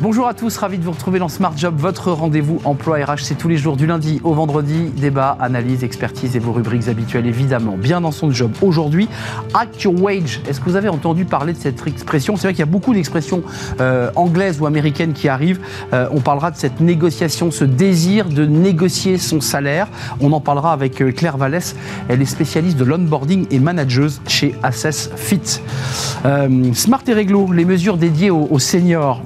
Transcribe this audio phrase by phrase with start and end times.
[0.00, 3.22] Bonjour à tous, ravi de vous retrouver dans Smart Job, votre rendez-vous emploi RH.
[3.22, 4.92] C'est tous les jours du lundi au vendredi.
[4.96, 7.76] Débat, analyse, expertise et vos rubriques habituelles évidemment.
[7.76, 8.52] Bien dans son job.
[8.62, 9.08] Aujourd'hui,
[9.54, 10.40] Act Your Wage.
[10.48, 12.36] Est-ce que vous avez entendu parler de cette expression?
[12.36, 13.42] C'est vrai qu'il y a beaucoup d'expressions
[13.80, 15.58] euh, anglaises ou américaines qui arrivent.
[15.92, 19.88] Euh, on parlera de cette négociation, ce désir de négocier son salaire.
[20.20, 21.74] On en parlera avec euh, Claire Vallès.
[22.08, 25.60] Elle est spécialiste de l'onboarding et manageuse chez Assess Fit.
[26.74, 29.22] Smart et Réglo, les mesures dédiées aux, seniors.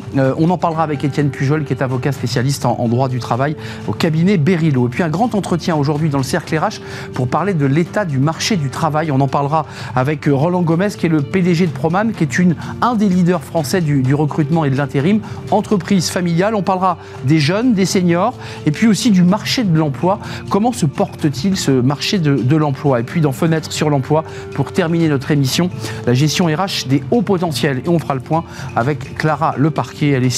[0.63, 3.57] Parlera avec Étienne Pujol, qui est avocat spécialiste en, droit du travail
[3.89, 4.87] au cabinet Berilo.
[4.87, 6.81] Et puis un grand entretien aujourd'hui dans le cercle RH
[7.15, 9.11] pour parler de l'état du marché du travail.
[9.11, 9.67] On en parlera
[9.97, 13.43] avec Roland Gomez, qui est le PDG de Proman, qui est une, un des leaders
[13.43, 16.55] français du, recrutement et de l'intérim, entreprise familiale.
[16.55, 20.21] On parlera des jeunes, des seniors, et puis aussi du marché de l'emploi.
[20.49, 23.01] Comment se porte-t-il ce marché de, de l'emploi?
[23.01, 24.23] Et puis dans Fenêtre sur l'emploi,
[24.55, 25.71] pour terminer notre émission,
[26.07, 27.83] la gestion RH des hauts potentiels.
[27.85, 28.45] Et on fera le point
[28.77, 30.31] avec Clara Leparquet, elle est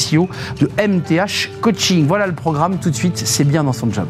[0.60, 2.06] De MTH Coaching.
[2.06, 4.06] Voilà le programme tout de suite, c'est bien dans son job.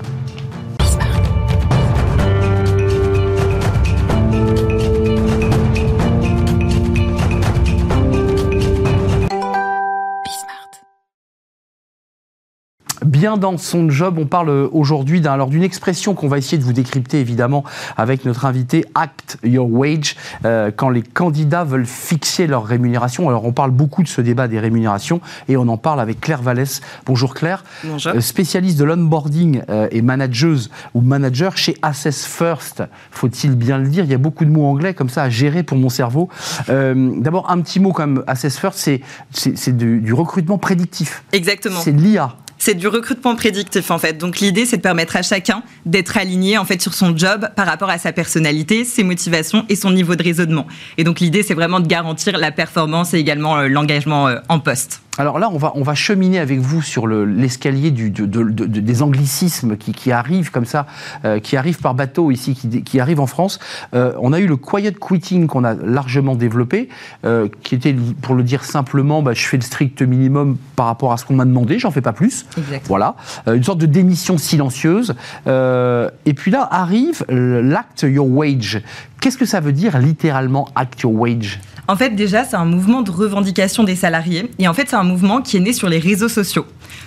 [13.24, 14.18] Bien dans son job.
[14.18, 17.64] On parle aujourd'hui d'une expression qu'on va essayer de vous décrypter évidemment
[17.96, 23.26] avec notre invité Act Your Wage euh, quand les candidats veulent fixer leur rémunération.
[23.30, 26.42] Alors on parle beaucoup de ce débat des rémunérations et on en parle avec Claire
[26.42, 26.82] Vallès.
[27.06, 28.12] Bonjour Claire, Bonjour.
[28.12, 32.82] Euh, spécialiste de l'onboarding euh, et manageuse ou manager chez Assess First.
[33.10, 34.04] Faut-il bien le dire?
[34.04, 36.28] Il y a beaucoup de mots anglais comme ça à gérer pour mon cerveau.
[36.68, 38.90] D'abord un petit mot comme Assess First,
[39.30, 41.24] c'est du, du recrutement prédictif.
[41.32, 41.80] Exactement.
[41.80, 42.36] C'est de l'IA.
[42.66, 44.16] C'est du recrutement prédictif en fait.
[44.16, 47.66] Donc l'idée c'est de permettre à chacun d'être aligné en fait sur son job par
[47.66, 50.66] rapport à sa personnalité, ses motivations et son niveau de raisonnement.
[50.96, 54.60] Et donc l'idée c'est vraiment de garantir la performance et également euh, l'engagement euh, en
[54.60, 55.03] poste.
[55.16, 60.10] Alors là, on va, on va cheminer avec vous sur l'escalier des anglicismes qui, qui,
[60.10, 60.86] arrivent comme ça,
[61.24, 63.60] euh, qui arrivent par bateau ici, qui, qui arrivent en France.
[63.94, 66.88] Euh, on a eu le quiet quitting qu'on a largement développé,
[67.24, 71.12] euh, qui était, pour le dire simplement, bah, je fais le strict minimum par rapport
[71.12, 72.46] à ce qu'on m'a demandé, j'en fais pas plus.
[72.86, 73.14] Voilà,
[73.46, 75.14] une sorte de démission silencieuse.
[75.46, 78.82] et puis là arrive l'act your wage.
[79.20, 81.60] Qu'est-ce que ça veut dire littéralement act your wage?
[81.86, 84.50] En fait, déjà, c'est un mouvement de revendication des salariés.
[84.58, 86.66] Et en fait, c'est un mouvement qui est né sur les réseaux sociaux.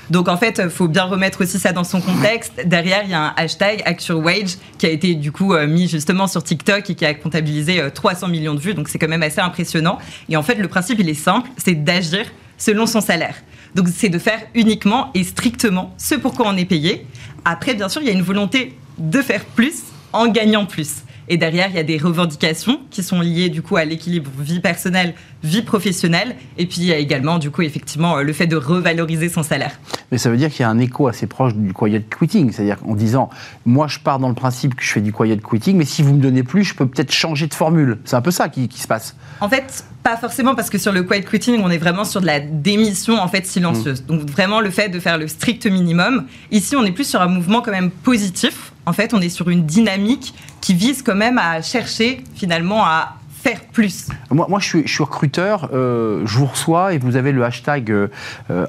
[0.10, 2.54] Donc, en fait, il faut bien remettre aussi ça dans son contexte.
[2.66, 6.28] Derrière, il y a un hashtag ActualWage qui a été du coup euh, mis justement
[6.28, 8.74] sur TikTok et qui a comptabilisé 300 euh, millions de vues.
[8.74, 9.98] Donc, c'est quand même assez impressionnant.
[10.30, 12.26] Et en fait, le principe, il est simple c'est d'agir
[12.58, 13.36] selon son salaire.
[13.76, 17.06] Donc, c'est de faire uniquement et strictement ce pour quoi on est payé.
[17.46, 19.84] Après, bien sûr, il y a une volonté de faire plus
[20.14, 21.04] en gagnant plus.
[21.30, 24.62] Et derrière, il y a des revendications qui sont liées du coup à l'équilibre vie
[24.62, 26.36] personnelle, vie professionnelle.
[26.58, 29.80] Et puis il y a également du coup effectivement le fait de revaloriser son salaire.
[30.12, 32.78] Mais ça veut dire qu'il y a un écho assez proche du quiet quitting, c'est-à-dire
[32.86, 33.30] en disant
[33.66, 36.14] moi je pars dans le principe que je fais du quiet quitting, mais si vous
[36.14, 37.98] me donnez plus, je peux peut-être changer de formule.
[38.06, 39.16] C'est un peu ça qui, se passe.
[39.42, 42.26] En fait, pas forcément parce que sur le quiet quitting, on est vraiment sur de
[42.26, 44.02] la démission en fait silencieuse.
[44.04, 44.06] Mmh.
[44.06, 46.26] Donc vraiment le fait de faire le strict minimum.
[46.52, 48.72] Ici, on est plus sur un mouvement quand même positif.
[48.88, 53.18] En fait, on est sur une dynamique qui vise quand même à chercher finalement à
[53.30, 57.44] faire plus Moi, moi je, suis, recruteur, euh, je vous reçois et vous avez le
[57.44, 58.08] hashtag euh,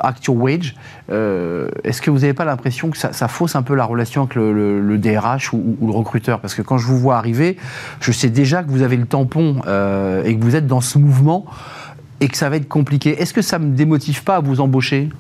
[0.01, 0.75] ActualWage.
[1.11, 4.35] Euh, Est-ce que vous n'avez pas l'impression que ça, fausse un peu la relation avec
[4.35, 6.41] le, DRH ou, ou, le recruteur?
[6.41, 7.57] Parce que quand je vous vois arriver,
[8.01, 10.99] je sais déjà que vous avez le tampon euh, et que vous êtes dans ce
[10.99, 11.47] mouvement
[12.19, 13.23] et que ça va être compliqué.
[13.23, 15.11] Est-ce que ça ne me démotive pas à vous embaucher?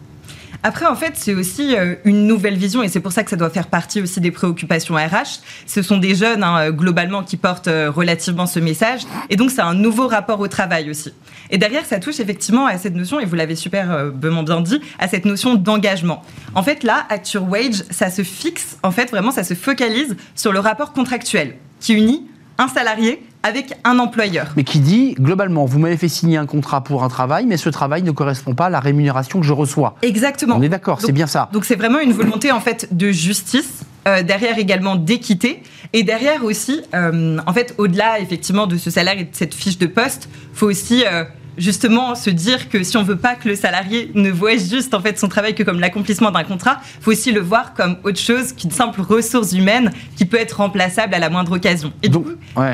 [0.63, 3.37] Après, en fait, c'est aussi euh, une nouvelle vision et c'est pour ça que ça
[3.37, 5.41] doit faire partie aussi des préoccupations RH.
[5.67, 9.03] Ce sont des jeunes, hein, euh, globalement, qui portent euh, relativement ce message.
[9.31, 11.13] Et donc, c'est un nouveau rapport au travail aussi.
[11.51, 15.07] Et derrière, ça touche effectivement à cette notion, et vous l'avez superbement bien dit, à
[15.07, 16.23] cette notion d'engagement.
[16.55, 20.53] En fait, là, Acture Wage, ça se fixe, en fait, vraiment, ça se focalise sur
[20.53, 22.27] le rapport contractuel qui unit
[22.59, 24.52] un salarié avec un employeur.
[24.56, 27.69] Mais qui dit, globalement, vous m'avez fait signer un contrat pour un travail, mais ce
[27.69, 29.94] travail ne correspond pas à la rémunération que je reçois.
[30.02, 30.56] Exactement.
[30.56, 31.49] On est d'accord, c'est bien ça.
[31.52, 35.62] Donc c'est vraiment une volonté en fait de justice, euh, derrière également d'équité,
[35.93, 39.79] et derrière aussi, euh, en fait, au-delà effectivement de ce salaire et de cette fiche
[39.79, 41.25] de poste, faut aussi euh,
[41.58, 45.00] justement se dire que si on veut pas que le salarié ne voit juste en
[45.00, 48.52] fait son travail que comme l'accomplissement d'un contrat, faut aussi le voir comme autre chose
[48.52, 51.93] qu'une simple ressource humaine qui peut être remplaçable à la moindre occasion.
[52.02, 52.26] Et Donc,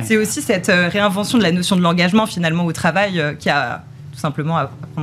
[0.02, 3.50] c'est aussi cette euh, réinvention de la notion de l'engagement finalement au travail euh, qui
[3.50, 3.84] a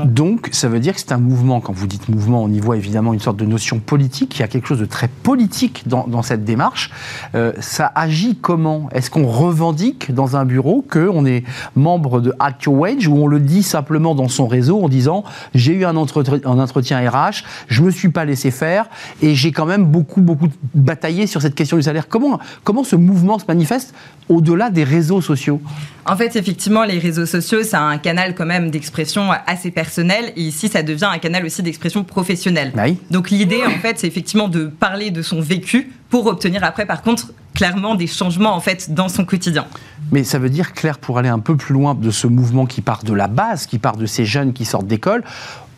[0.05, 2.77] Donc, ça veut dire que c'est un mouvement, quand vous dites mouvement, on y voit
[2.77, 6.21] évidemment une sorte de notion politique, il y a quelque chose de très politique dans,
[6.21, 6.91] cette démarche.
[7.35, 8.89] Euh, ça agit comment?
[8.93, 11.43] Est-ce qu'on revendique dans un bureau qu'on est
[11.75, 15.23] membre de Act Your Wage ou on le dit simplement dans son réseau en disant
[15.53, 18.85] j'ai eu un entretien, un entretien RH, je me suis pas laissé faire
[19.21, 22.07] et j'ai quand même beaucoup, beaucoup bataillé sur cette question du salaire.
[22.07, 23.93] Comment, comment ce mouvement se manifeste
[24.29, 25.61] au-delà des réseaux sociaux?
[26.05, 30.33] En fait, effectivement, les réseaux sociaux, c'est un canal quand même d'expression assez personnel.
[30.35, 32.71] Et ici, ça devient un canal aussi d'expression professionnelle.
[32.75, 36.85] Bah Donc l'idée, en fait, c'est effectivement de parler de son vécu pour obtenir après,
[36.85, 39.65] par contre, clairement des changements en fait dans son quotidien.
[40.11, 42.81] Mais ça veut dire, Claire, pour aller un peu plus loin de ce mouvement qui
[42.81, 45.23] part de la base, qui part de ces jeunes qui sortent d'école,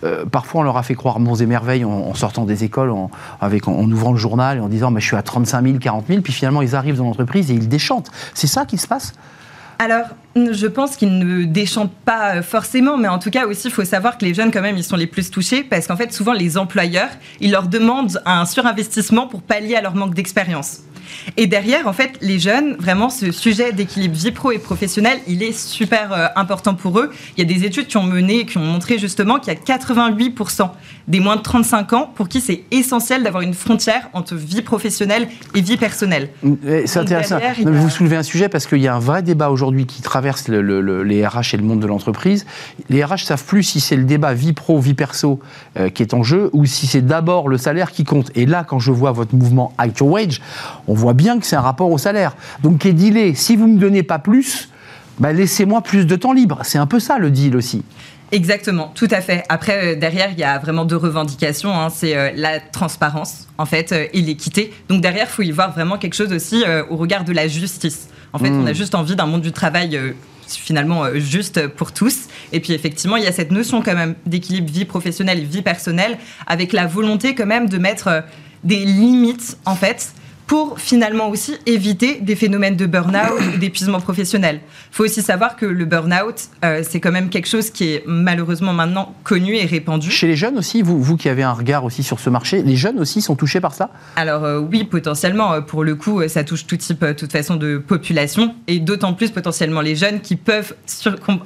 [0.03, 3.09] euh, parfois, on leur a fait croire monts et merveilles en, sortant des écoles, en,
[3.39, 6.07] avec, en, ouvrant le journal et en disant mais Je suis à 35 000, 40
[6.07, 6.21] 000.
[6.21, 8.11] Puis finalement, ils arrivent dans l'entreprise et ils déchantent.
[8.33, 9.13] C'est ça qui se passe?
[9.83, 13.73] Alors, je pense qu'ils ne déchantent pas euh, forcément, mais en tout cas aussi, il
[13.73, 16.13] faut savoir que les jeunes, quand même, ils sont les plus touchés parce qu'en fait,
[16.13, 17.09] souvent, les employeurs,
[17.41, 20.83] ils leur demandent un surinvestissement pour pallier à leur manque d'expérience.
[21.37, 25.43] Et derrière, en fait, les jeunes, vraiment, ce sujet d'équilibre vie pro et professionnelle, il
[25.43, 27.11] est super euh, important pour eux.
[27.37, 29.59] Il y a des études qui ont mené, qui ont montré justement qu'il y a
[29.59, 30.69] 88%
[31.07, 35.27] des moins de 35 ans pour qui c'est essentiel d'avoir une frontière entre vie professionnelle
[35.55, 36.29] et vie personnelle.
[36.85, 37.39] C'est intéressant.
[37.65, 41.27] Vous soulevez un sujet parce qu'il y a un vrai débat aujourd'hui qui traverse les
[41.27, 42.45] RH et le monde de l'entreprise.
[42.89, 45.39] Les RH savent plus si c'est le débat vie pro, vie perso
[45.77, 48.31] euh, qui est en jeu ou si c'est d'abord le salaire qui compte.
[48.35, 50.41] Et là, quand je vois votre mouvement Actual Wage,
[50.87, 52.37] on voit bien que c'est un rapport au salaire.
[52.61, 54.69] Donc, qui est dealé, si vous ne me donnez pas plus,
[55.19, 56.61] bah, laissez-moi plus de temps libre.
[56.63, 57.83] C'est un peu ça le deal aussi.
[58.33, 59.43] Exactement, tout à fait.
[59.47, 61.71] Après, euh, derrière, il y a vraiment deux revendications.
[61.71, 61.89] Hein.
[61.91, 64.73] C'est euh, la transparence, en fait, euh, et l'équité.
[64.89, 68.07] Donc derrière, il faut y voir vraiment quelque chose aussi au regard de la justice.
[68.33, 68.75] En fait, on a hmm.
[68.75, 69.99] juste envie d'un monde du travail
[70.47, 72.27] finalement juste pour tous.
[72.51, 75.61] Et puis effectivement, il y a cette notion quand même d'équilibre vie professionnelle et vie
[75.61, 76.17] personnelle,
[76.47, 78.23] avec la volonté quand même de mettre
[78.63, 80.13] des limites, en fait,
[80.47, 84.59] pour finalement aussi éviter des phénomènes de burn-out ou d'épuisement professionnel.
[84.91, 88.03] Il faut aussi savoir que le burn-out, euh, c'est quand même quelque chose qui est
[88.05, 90.11] malheureusement maintenant connu et répandu.
[90.11, 92.75] Chez les jeunes aussi, vous, vous qui avez un regard aussi sur ce marché, les
[92.75, 93.89] jeunes aussi sont touchés par ça?
[94.15, 95.53] Alors euh, oui, potentiellement.
[95.53, 99.31] Euh, pour le coup, ça touche tout type, toute façon de population et d'autant plus
[99.31, 100.75] potentiellement les jeunes qui peuvent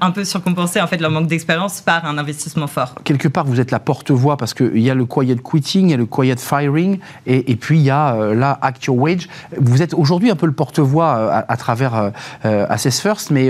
[0.02, 2.96] un peu surcompenser en fait leur manque d'expérience par un investissement fort.
[3.04, 5.94] Quelque part, vous êtes la porte-voix parce qu'il y a le quiet quitting, il y
[5.94, 9.28] a le quiet firing et, et puis il y a là actuellement Wage.
[9.58, 12.10] Vous êtes aujourd'hui un peu le porte-voix euh, à, travers euh,
[12.46, 13.50] euh, Assess First, mais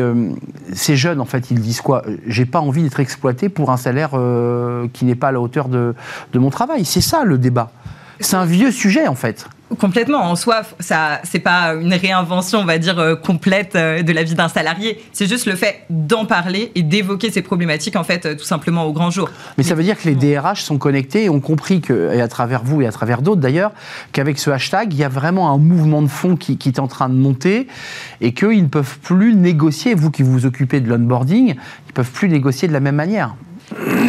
[0.73, 2.03] ces jeunes, en fait, ils disent quoi?
[2.25, 4.11] J'ai pas envie d'être exploité pour un salaire
[4.93, 5.95] qui n'est pas à la hauteur de
[6.35, 6.85] mon travail.
[6.85, 7.71] C'est ça le débat.
[8.19, 9.47] C'est un vieux sujet, en fait.
[9.79, 10.19] Complètement.
[10.19, 14.23] En soi, ça, c'est pas une réinvention, on va dire, euh, complète euh, de la
[14.23, 15.03] vie d'un salarié.
[15.11, 18.85] C'est juste le fait d'en parler et d'évoquer ces problématiques, en fait, euh, tout simplement
[18.85, 19.29] au grand jour.
[19.57, 22.29] Mais ça veut dire que les DRH sont connectés et ont compris que, et à
[22.29, 23.71] travers vous et à travers d'autres d'ailleurs,
[24.13, 26.87] qu'avec ce hashtag, il y a vraiment un mouvement de fond qui, qui est en
[26.87, 27.67] train de monter
[28.21, 32.11] et qu'ils ne peuvent plus négocier, vous qui vous occupez de l'onboarding, ils ne peuvent
[32.11, 33.35] plus négocier de la même manière.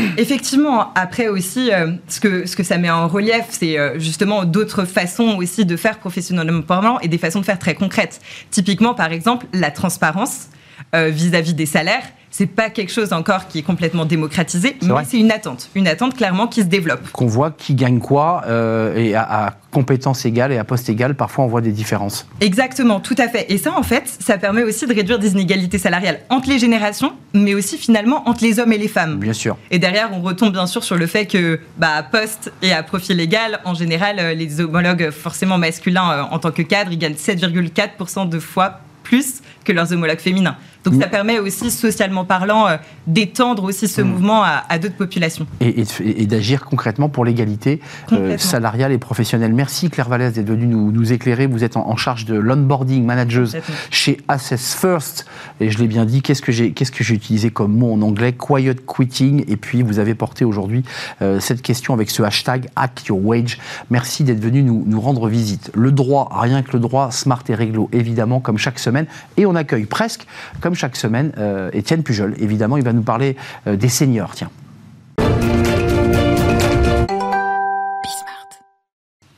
[0.16, 4.44] Effectivement, après aussi, euh, ce, que, ce que ça met en relief, c'est euh, justement
[4.44, 8.20] d'autres façons aussi de faire professionnellement parlant et des façons de faire très concrètes.
[8.50, 10.48] Typiquement, par exemple, la transparence
[10.94, 15.19] euh, vis-à-vis des salaires c'est pas quelque chose encore qui est complètement démocratisé, mais c'est
[15.19, 17.10] une attente, une attente clairement qui se développe.
[17.12, 21.44] Qu'on voit qui gagne quoi euh, et à, compétence égale et à poste égal, parfois
[21.44, 22.26] on voit des différences.
[22.40, 23.46] Exactement, tout à fait.
[23.52, 27.12] Et ça, en fait, ça permet aussi de réduire des inégalités salariales entre les générations,
[27.34, 29.19] mais aussi finalement entre les hommes et les femmes.
[29.19, 29.56] Bien sûr.
[29.70, 32.82] Et derrière, on retombe bien sûr sur le fait que, bah, à poste et à
[32.82, 36.98] profil égal, en général, euh, les homologues forcément masculins euh, en tant que cadre, ils
[36.98, 40.56] gagnent 7,4% de fois plus que leurs homologues féminins.
[40.84, 44.08] Donc ça permet aussi, socialement parlant, euh, d'étendre aussi ce mm.
[44.08, 45.46] mouvement à, d'autres populations.
[45.60, 45.84] Et,
[46.27, 47.81] d'agir concrètement pour l'égalité
[48.13, 49.53] euh, salariale et professionnelle.
[49.53, 51.46] Merci Claire Vallès d'être venue nous, éclairer.
[51.46, 53.46] Vous êtes en, charge de l'onboarding manager
[53.91, 55.27] chez Assess First.
[55.60, 58.01] Et je l'ai bien dit, qu'est-ce que j'ai qu'est-ce que j'ai utilisé comme mot en
[58.03, 58.32] anglais?
[58.32, 59.44] Quiet quitting.
[59.48, 60.84] Et puis vous avez porté aujourd'hui
[61.22, 63.58] euh, cette question avec ce hashtag Act Your Wage.
[63.91, 65.70] Merci d'être venu nous, nous rendre visite.
[65.75, 69.06] Le droit, rien que le droit, smart et réglo, évidemment, comme chaque semaine.
[69.37, 70.27] Et on accueille presque,
[70.60, 72.34] comme chaque semaine, euh, Étienne Pujol.
[72.38, 73.36] Évidemment, il va nous parler
[73.67, 74.34] euh, des seniors.
[74.34, 74.50] Tiens.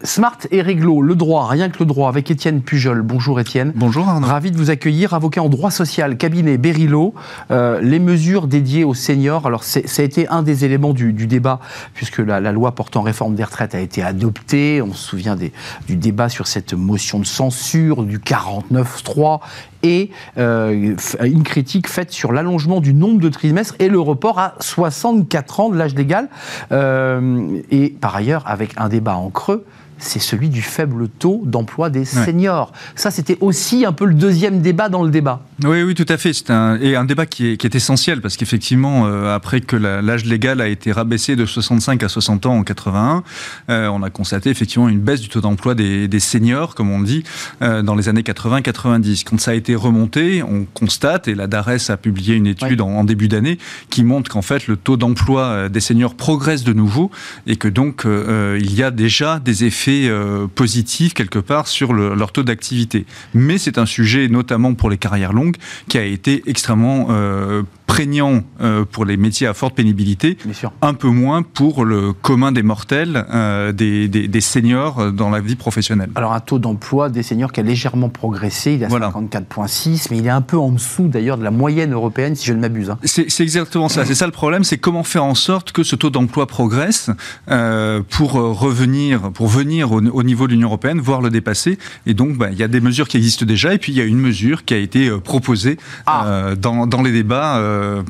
[0.03, 3.03] Smart et réglo, le droit, rien que le droit, avec Étienne Pujol.
[3.03, 3.73] Bonjour Étienne.
[3.77, 4.27] Bonjour Arnaud.
[4.27, 7.12] Ravi de vous accueillir, avocat en droit social, cabinet Berilo.
[7.50, 11.61] Euh, les mesures dédiées aux seniors, alors ça a été un des éléments du, débat,
[11.93, 14.81] puisque la, loi portant réforme des retraites a été adoptée.
[14.81, 15.53] On se souvient des,
[15.87, 19.41] du débat sur cette motion de censure, du 49-3,
[19.83, 24.55] et euh, une critique faite sur l'allongement du nombre de trimestres et le report à
[24.61, 26.29] 64 ans de l'âge légal.
[26.73, 29.65] Euh, et par ailleurs, avec un débat en creux
[30.01, 32.73] c'est celui du faible taux d'emploi des seniors.
[32.97, 35.43] Ça, c'était aussi un peu le deuxième débat dans le débat.
[35.63, 36.33] Oui, oui, tout à fait.
[36.33, 39.77] C'est un, et un débat qui est, qui est essentiel parce qu'effectivement, euh, après que
[39.77, 43.23] l'âge légal a été rabaissé de 65 à 60 ans en 81,
[43.69, 47.01] euh, on a constaté effectivement une baisse du taux d'emploi des, des, seniors, comme on
[47.01, 47.23] dit,
[47.63, 49.25] euh, dans les années 80-90.
[49.25, 52.89] Quand ça a été remonté, on constate, et la DARES a publié une étude en,
[52.89, 53.59] en, début d'année,
[53.91, 57.11] qui montre qu'en fait le taux d'emploi des seniors progresse de nouveau
[57.47, 62.33] et que donc il y a déjà des effets euh, positif quelque part sur leur
[62.33, 63.07] taux d'activité.
[63.35, 65.57] Mais c'est un sujet, notamment pour les carrières longues,
[65.89, 70.39] qui a été extrêmement euh, prégnant euh, pour les métiers à forte pénibilité,
[70.81, 75.57] un peu moins pour le commun des mortels, euh, des, des, seniors dans la vie
[75.57, 76.09] professionnelle.
[76.15, 80.19] Alors un taux d'emploi des seniors qui a légèrement progressé, il est à 54,6, mais
[80.19, 82.91] il est un peu en dessous d'ailleurs de la moyenne européenne, si je ne m'abuse.
[82.91, 82.99] Hein.
[83.03, 86.11] C'est exactement ça, c'est ça le problème, c'est comment faire en sorte que ce taux
[86.11, 87.11] d'emploi progresse
[87.51, 91.77] euh, pour revenir, pour venir au, niveau de l'Union européenne, voire le dépasser.
[92.07, 94.01] Et donc, bah, il y a des mesures qui existent déjà, et puis il y
[94.01, 96.55] a une mesure qui a été proposée ah.
[96.57, 98.03] dans, dans, les débats euh,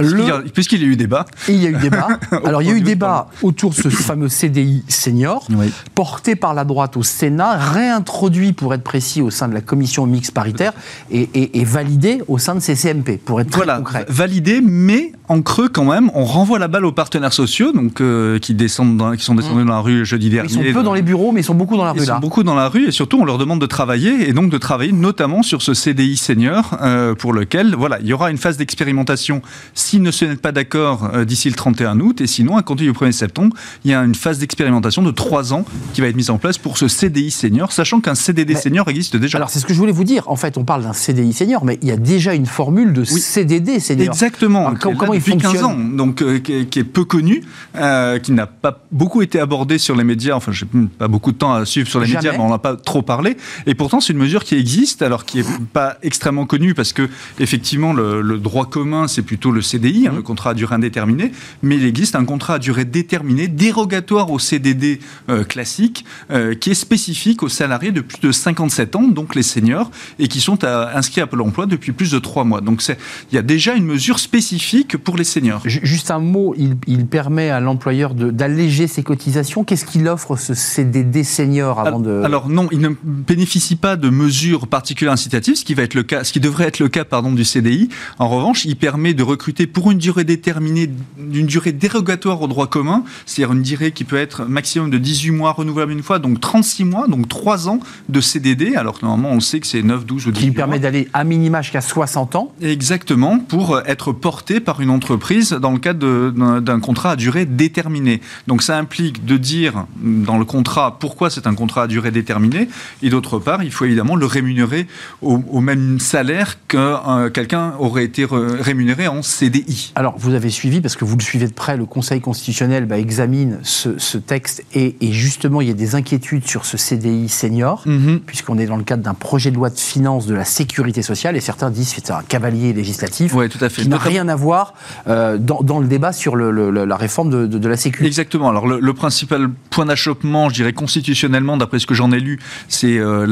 [0.55, 1.27] puisqu'il y a eu débat.
[1.49, 2.09] il y a eu débat.
[2.45, 5.47] Alors, il y a eu débat autour de ce fameux CDI senior,
[5.95, 10.07] porté par la droite au Sénat, réintroduit, pour être précis, au sein de la commission
[10.07, 10.73] mixte paritaire
[11.11, 15.85] et, validé au sein de CCMP, pour être très voilà, validé, mais en creux quand
[15.85, 19.63] même, on renvoie la balle aux partenaires sociaux, donc euh, qui descendent, qui sont descendus
[19.63, 19.67] mmh.
[19.67, 20.51] dans la rue jeudi dernier.
[20.51, 22.01] Ils sont peu dans les bureaux, mais ils sont beaucoup dans la rue.
[22.01, 24.51] Ils sont beaucoup dans la rue, et surtout on leur demande de travailler, et donc
[24.51, 28.39] de travailler notamment sur ce CDI senior, euh, pour lequel, voilà, il y aura une
[28.39, 29.43] phase d'expérimentation
[29.75, 32.85] S'ils ne se mettent pas d'accord euh, d'ici le 31 août, et sinon, à compter
[32.85, 35.65] du 1er septembre, il y a une phase d'expérimentation de 3 ans
[35.95, 39.17] qui va être mise en place pour ce CDI senior, sachant qu'un CDD senior existe
[39.17, 39.39] déjà.
[39.39, 40.29] Alors, c'est ce que je voulais vous dire.
[40.29, 43.05] En fait, on parle d'un CDI senior, mais il y a déjà une formule de
[43.05, 44.09] CDD senior.
[44.09, 44.75] Exactement.
[44.75, 47.43] comment, il fonctionne 15 ans, donc euh, qui, est, peu connu,
[47.77, 50.35] euh, qui n'a pas beaucoup été abordé sur les médias.
[50.37, 50.67] Enfin, j'ai
[50.99, 53.03] pas beaucoup de temps à suivre sur les médias, mais on n'en a pas trop
[53.03, 53.37] parlé.
[53.67, 57.09] Et pourtant, c'est une mesure qui existe, alors qui est pas extrêmement connue, parce que
[57.39, 61.33] effectivement, le, le droit commun, c'est plutôt le CDI, hein, le contrat à durée indéterminée,
[61.63, 66.71] mais il existe un contrat à durée déterminée, dérogatoire au CDD euh, classique, euh, qui
[66.71, 70.65] est spécifique aux salariés de plus de 57 ans, donc les seniors, et qui sont
[70.65, 72.61] inscrits à Pôle emploi depuis plus de 3 mois.
[72.61, 75.63] Donc il y a déjà une mesure spécifique pour les seniors.
[75.65, 79.65] Juste un mot, il, permet à l'employeur d'alléger ses cotisations.
[79.65, 82.23] Qu'est-ce qu'il offre ce CDD senior avant alors, de...
[82.25, 86.03] Alors non, il ne bénéficie pas de mesures particulières incitatives, ce qui, va être le
[86.03, 87.89] cas, ce qui devrait être le cas pardon, du CDI.
[88.19, 92.67] En revanche, il permet de recruter pour une durée déterminée, d'une durée dérogatoire au droit
[92.67, 96.41] commun, c'est-à-dire une durée qui peut être maximum de 18 mois renouvelable une fois, donc
[96.41, 97.81] 36 mois, donc 3 ans
[98.11, 100.79] de CDD, alors que normalement on sait que c'est 9, 12 ou 18 Qui permet
[100.79, 105.79] d'aller à minima jusqu'à 60 ans Exactement, pour être porté par une entreprise dans le
[105.79, 108.21] cadre d'un contrat à durée déterminée.
[108.47, 112.69] Donc ça implique de dire dans le contrat pourquoi c'est un contrat à durée déterminée,
[113.01, 114.87] et d'autre part, il faut évidemment le rémunérer
[115.23, 119.93] au, même salaire que euh, quelqu'un aurait été rémunéré en CDI.
[119.95, 122.99] Alors, vous avez suivi, parce que vous le suivez de près, le Conseil constitutionnel bah,
[122.99, 128.21] examine ce, texte et, justement, il y a des inquiétudes sur ce CDI senior, mhm.
[128.21, 131.37] puisqu'on est dans le cadre d'un projet de loi de finances de la sécurité sociale
[131.37, 133.83] et certains disent que c'est un cavalier législatif ouais, tout à fait.
[133.83, 134.75] qui n'a rien à voir
[135.09, 138.07] euh, dans, le débat sur la réforme de, la sécurité.
[138.07, 138.49] Exactement.
[138.49, 142.99] Alors, le, principal point d'achoppement, je dirais constitutionnellement, d'après ce que j'en ai lu, c'est
[142.99, 143.27] euh,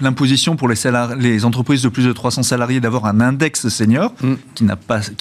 [0.00, 0.76] l'imposition pour les,
[1.18, 4.34] les entreprises de plus de 300 salariés d'avoir un index senior mm.
[4.54, 4.64] qui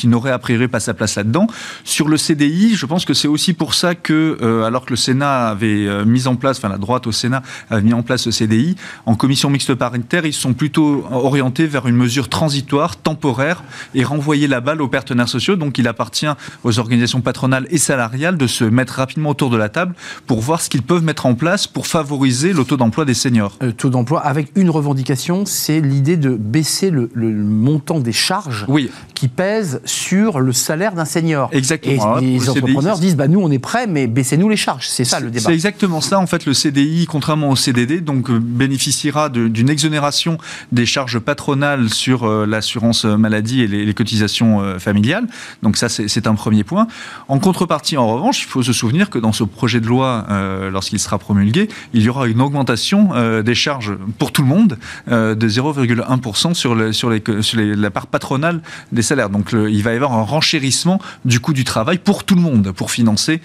[0.05, 1.47] n'aurait a priori pas sa place là-dedans.
[1.83, 4.95] Sur le CDI, je pense que c'est aussi pour ça que, euh, alors que le
[4.97, 8.25] Sénat avait euh, mis en place, enfin la droite au Sénat avait mis en place
[8.25, 13.63] le CDI, en commission mixte paritaire, ils sont plutôt orientés vers une mesure transitoire, temporaire,
[13.93, 15.55] et renvoyer la balle aux partenaires sociaux.
[15.55, 16.27] Donc il appartient
[16.63, 19.95] aux organisations patronales et salariales de se mettre rapidement autour de la table
[20.25, 23.57] pour voir ce qu'ils peuvent mettre en place pour favoriser le taux d'emploi des seniors.
[23.61, 28.89] Le taux d'emploi avec une revendication, c'est l'idée de baisser le, montant des charges oui.
[29.13, 31.49] qui pèsent pèse sur le salaire d'un senior.
[31.51, 32.19] Exactement.
[32.19, 34.87] Et les entrepreneurs disent bah, nous, on est prêts, mais baissez-nous les charges.
[34.87, 35.45] C'est ça le débat.
[35.45, 36.19] C'est exactement ça.
[36.19, 40.37] En fait, le CDI, contrairement au CDD, donc, euh, bénéficiera d'une exonération
[40.71, 45.27] des charges patronales sur euh, l'assurance maladie et les, cotisations euh, familiales.
[45.63, 46.87] Donc, ça, c'est un premier point.
[47.27, 50.25] En contrepartie, en revanche, il faut se souvenir que dans ce projet de loi,
[50.71, 53.11] lorsqu'il sera promulgué, il y aura une augmentation
[53.41, 58.07] des charges pour tout le monde de 0,1% sur, le, sur, les, sur la part
[58.07, 58.61] patronale
[58.91, 59.29] des salaires.
[59.29, 62.71] Donc, il va y avoir un renchérissement du coût du travail pour tout le monde,
[62.71, 63.41] pour financer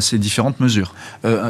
[0.00, 0.94] ces différentes mesures.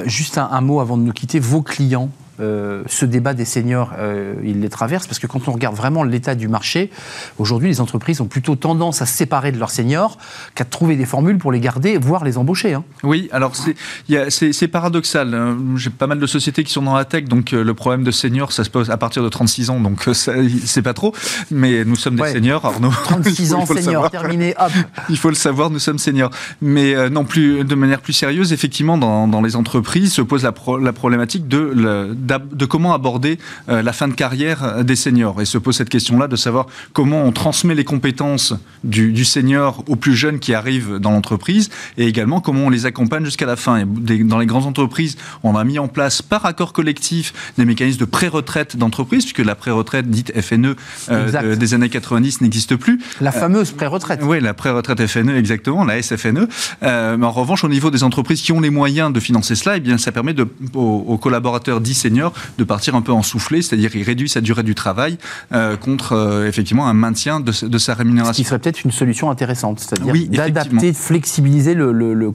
[0.07, 1.39] juste un, mot avant de nous quitter.
[1.39, 2.11] Vos clients,
[2.41, 6.03] euh, ce débat des seniors, euh, il les traverse parce que quand on regarde vraiment
[6.03, 6.91] l'état du marché,
[7.39, 10.17] aujourd'hui, les entreprises ont plutôt tendance à se séparer de leurs seniors
[10.55, 12.75] qu'à trouver des formules pour les garder, voire les embaucher.
[12.75, 12.85] Hein.
[13.03, 15.35] Oui, alors c'est paradoxal.
[15.35, 15.59] Hein.
[15.77, 18.11] J'ai pas mal de sociétés qui sont dans la tech, donc euh, le problème de
[18.11, 21.15] seniors, ça se pose à partir de 36 ans, donc c'est pas trop.
[21.51, 22.91] Mais nous sommes des seniors, Arnaud.
[23.05, 24.73] 36 ans, seniors, terminé, hop.
[25.11, 26.31] Il faut le savoir, nous sommes seniors.
[26.61, 30.55] Mais non plus, de manière plus sérieuse, effectivement, dans, dans les entreprises se pose la,
[30.81, 33.39] la problématique de, de comment aborder
[33.69, 35.41] euh, la fin de carrière euh, des seniors.
[35.41, 39.97] Et se pose cette question-là de savoir comment on transmet les compétences du, senior aux
[39.97, 43.85] plus jeunes qui arrivent dans l'entreprise et également comment on les accompagne jusqu'à la fin.
[43.87, 48.05] dans les grandes entreprises, on a mis en place par accord collectif des mécanismes de
[48.05, 50.77] pré-retraite d'entreprise, puisque la pré-retraite dite FNE
[51.11, 53.01] euh, des années 90 n'existe plus.
[53.21, 54.21] La fameuse pré-retraite.
[54.23, 56.49] oui, la pré-retraite FNE, exactement, la SFNE.
[56.83, 59.81] mais en revanche, au niveau des entreprises qui ont les moyens de financer cela, eh
[59.81, 63.63] bien, ça permet de, aux, aux collaborateurs dits seniors de partir un peu en soufflé,
[63.63, 65.17] c'est-à-dire il réduit sa durée du travail
[65.53, 68.33] euh, contre euh, effectivement un maintien de, sa rémunération.
[68.33, 72.35] Ce qui serait peut-être une solution intéressante, c'est-à-dire d'adapter, de flexibiliser le,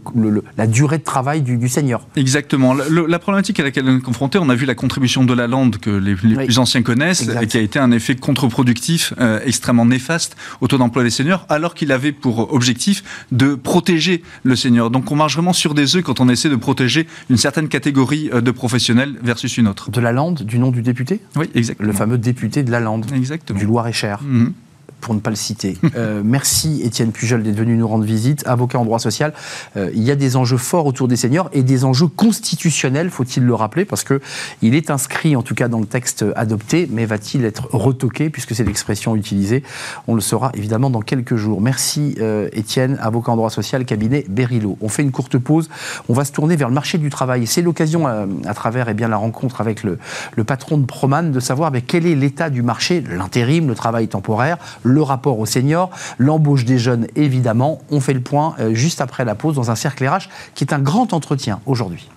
[0.57, 2.07] la durée de travail du, senior.
[2.15, 2.73] Exactement.
[2.73, 5.77] la problématique à laquelle on est confronté, on a vu la contribution de la lande
[5.77, 10.37] que les, plus anciens connaissent et qui a été un effet contre-productif euh, extrêmement néfaste
[10.61, 14.89] au taux d'emploi des seniors, alors qu'il avait pour objectif de protéger le senior.
[14.89, 18.29] Donc on marche vraiment sur des œufs quand on essaie de protéger une certaine catégorie
[18.33, 21.21] de professionnels versus une De la Lande, du nom du député?
[21.35, 21.87] Oui, exactement.
[21.87, 23.59] Le fameux député de la Lande, exactement.
[23.59, 24.19] du Loir-et-Cher.
[24.23, 24.53] Mhm
[25.01, 25.77] pour ne pas le citer.
[25.95, 29.33] Euh, merci Étienne Pujol d'être venu nous rendre visite, avocat en droit social.
[29.77, 33.43] Euh, il y a des enjeux forts autour des seniors et des enjeux constitutionnels, faut-il
[33.43, 34.19] le rappeler, parce que
[34.61, 38.53] il est inscrit en tout cas dans le texte adopté, mais va-t-il être retoqué puisque
[38.53, 39.63] c'est l'expression utilisée?
[40.07, 41.61] On le saura évidemment dans quelques jours.
[41.61, 44.77] Merci euh, Étienne, avocat en droit social, cabinet Berilo.
[44.81, 45.69] On fait une courte pause.
[46.09, 47.47] On va se tourner vers le marché du travail.
[47.47, 49.97] C'est l'occasion à, travers eh bien, la rencontre avec le,
[50.35, 54.07] le patron de Proman de savoir mais, quel est l'état du marché, l'intérim, le travail
[54.07, 57.81] temporaire, le rapport aux seniors, l'embauche des jeunes évidemment.
[57.91, 60.73] On fait le point euh, juste après la pause dans un cercle RH qui est
[60.73, 62.09] un grand entretien aujourd'hui.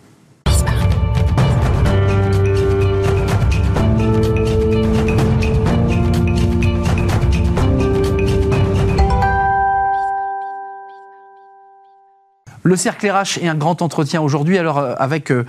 [12.62, 14.58] Le cercle RH est un grand entretien aujourd'hui.
[14.58, 15.44] Alors, euh, avec euh,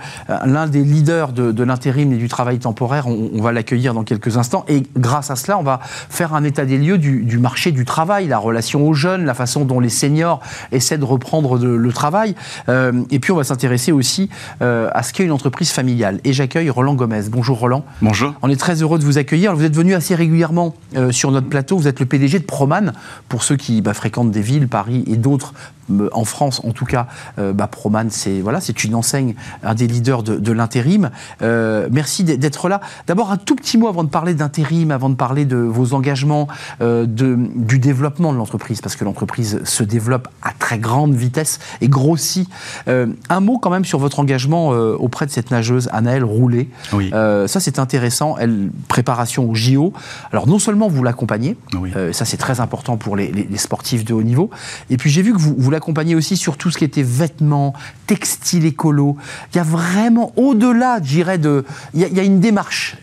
[0.46, 4.64] l'un des leaders de, l'intérim et du travail temporaire, on, va l'accueillir dans quelques instants.
[4.66, 8.28] Et grâce à cela, on va faire un état des lieux du, marché du travail,
[8.28, 12.34] la relation aux jeunes, la façon dont les seniors essaient de reprendre le travail.
[12.68, 16.20] Euh, et puis, on va s'intéresser aussi à ce qu'est une entreprise familiale.
[16.24, 17.22] Et j'accueille Roland Gomez.
[17.30, 17.84] Bonjour Roland.
[18.00, 18.34] Bonjour.
[18.42, 19.54] On est très heureux de vous accueillir.
[19.54, 20.74] Vous êtes venu assez régulièrement
[21.10, 21.76] sur notre plateau.
[21.76, 22.92] Vous êtes le PDG de Proman,
[23.28, 25.52] pour ceux qui bah, fréquentent des villes, Paris et d'autres
[26.12, 27.06] en France, en tout cas,
[27.38, 31.10] euh, bah, Proman, c'est voilà, c'est une enseigne, un des leaders de, l'intérim.
[31.42, 32.80] Euh, merci d'être là.
[33.06, 36.46] D'abord, un tout petit mot avant de parler d'intérim, avant de parler de vos engagements,
[36.80, 41.88] de, du développement de l'entreprise, parce que l'entreprise se développe à très grande vitesse et
[41.88, 42.48] grossit.
[42.86, 46.68] un mot quand même sur votre engagement auprès de cette nageuse, Anaëlle Roulet.
[46.92, 47.10] Oui.
[47.10, 48.36] ça, c'est intéressant.
[48.38, 49.92] Elle, préparation au JO.
[50.32, 51.56] Alors, non seulement vous l'accompagnez,
[52.12, 54.50] ça c'est très important pour les, sportifs de haut niveau,
[54.90, 57.74] et puis j'ai vu que vous, vous l'accompagner aussi sur tout ce qui était vêtements,
[58.06, 59.16] textiles écolo.
[59.52, 61.64] Il y a vraiment, au-delà, je dirais, de.
[61.94, 62.96] Il y, a, une démarche.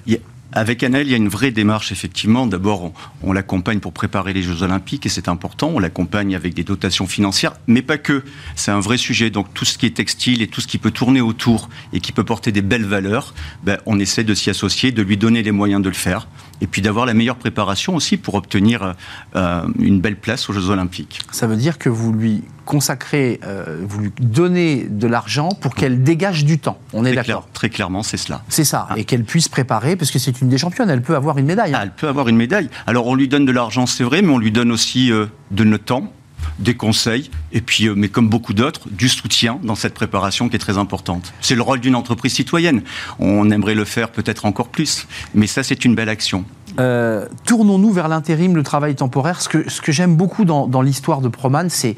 [0.51, 2.47] Avec Annelle, il y a une vraie démarche, effectivement.
[2.47, 5.71] D'abord, on, l'accompagne pour préparer les Jeux Olympiques, et c'est important.
[5.75, 8.23] On l'accompagne avec des dotations financières, mais pas que.
[8.55, 9.29] C'est un vrai sujet.
[9.29, 12.11] Donc, tout ce qui est textile et tout ce qui peut tourner autour et qui
[12.11, 15.51] peut porter des belles valeurs, ben, on essaie de s'y associer, de lui donner les
[15.51, 16.27] moyens de le faire,
[16.61, 18.95] et puis d'avoir la meilleure préparation aussi pour obtenir
[19.35, 21.21] euh, une belle place aux Jeux Olympiques.
[21.31, 26.03] Ça veut dire que vous lui consacrez, euh, vous lui donnez de l'argent pour qu'elle
[26.03, 26.77] dégage du temps.
[26.93, 28.43] On est d'accord Très clairement, c'est cela.
[28.47, 28.87] C'est ça.
[28.89, 28.93] Ah.
[28.97, 31.73] Et qu'elle puisse préparer, parce que c'est une des championnes, elle peut avoir une médaille.
[31.73, 31.79] Hein.
[31.79, 32.69] Ah, elle peut avoir une médaille.
[32.85, 35.63] Alors on lui donne de l'argent, c'est vrai, mais on lui donne aussi euh, de
[35.63, 36.13] notre temps
[36.59, 40.55] des conseils, et puis, euh, mais comme beaucoup d'autres, du soutien dans cette préparation qui
[40.55, 41.33] est très importante.
[41.41, 42.83] C'est le rôle d'une entreprise citoyenne.
[43.17, 46.45] On aimerait le faire peut-être encore plus, mais ça, c'est une belle action.
[46.79, 49.41] Euh, tournons-nous vers l'intérim, le travail temporaire.
[49.41, 51.95] Ce que, ce que j'aime beaucoup dans, dans l'histoire de Proman, c'est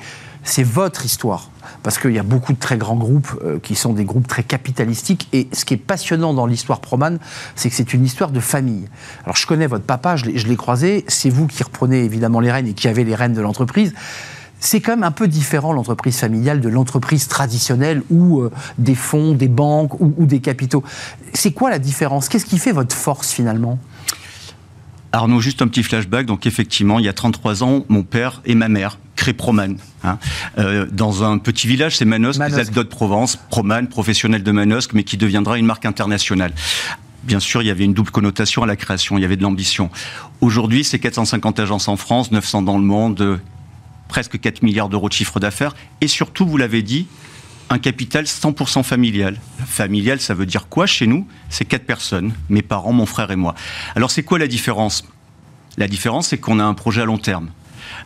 [0.64, 1.50] votre histoire.
[1.84, 4.44] Parce qu'il y a beaucoup de très grands groupes euh, qui sont des groupes très
[4.44, 5.28] capitalistiques.
[5.34, 7.20] Et ce qui est passionnant dans l'histoire Proman,
[7.56, 8.88] c'est que c'est une histoire de famille.
[9.24, 11.06] Alors je connais votre papa, je l'ai croisé.
[11.08, 13.94] C'est vous qui reprenez évidemment les rênes et qui avez les rênes de l'entreprise.
[14.64, 19.34] C'est quand même un peu différent l'entreprise familiale de l'entreprise traditionnelle où euh, des fonds,
[19.34, 20.84] des banques ou, ou des capitaux.
[21.34, 22.30] C'est quoi la différence?
[22.30, 23.80] Qu'est-ce qui fait votre force finalement?
[25.14, 26.28] Arnaud, juste un petit flashback.
[26.28, 29.78] Donc effectivement, il y a 33 ans, mon père et ma mère créent Proman.
[30.04, 30.18] hein.
[30.58, 32.70] Euh, dans un petit village, c'est Manosque, les Manosque.
[32.70, 33.38] Alpes de Provence.
[33.50, 36.54] Proman, professionnel de Manosque, mais qui deviendra une marque internationale.
[37.24, 39.44] Bien sûr, il y avait une double connotation à la création, il y avait de
[39.44, 39.90] l'ambition.
[40.40, 43.40] Aujourd'hui, c'est 450 agences en France, 900 dans le monde,
[44.12, 45.74] presque 4 milliards d'euros de chiffre d'affaires.
[46.02, 47.08] Et surtout, vous l'avez dit,
[47.70, 49.40] un capital 100% familial.
[49.66, 51.26] Familial, ça veut dire quoi chez nous?
[51.50, 53.56] C'est quatre personnes, mes parents, mon frère et moi.
[53.96, 55.06] Alors c'est quoi la différence?
[55.78, 57.52] La différence, c'est qu'on a un projet à long terme.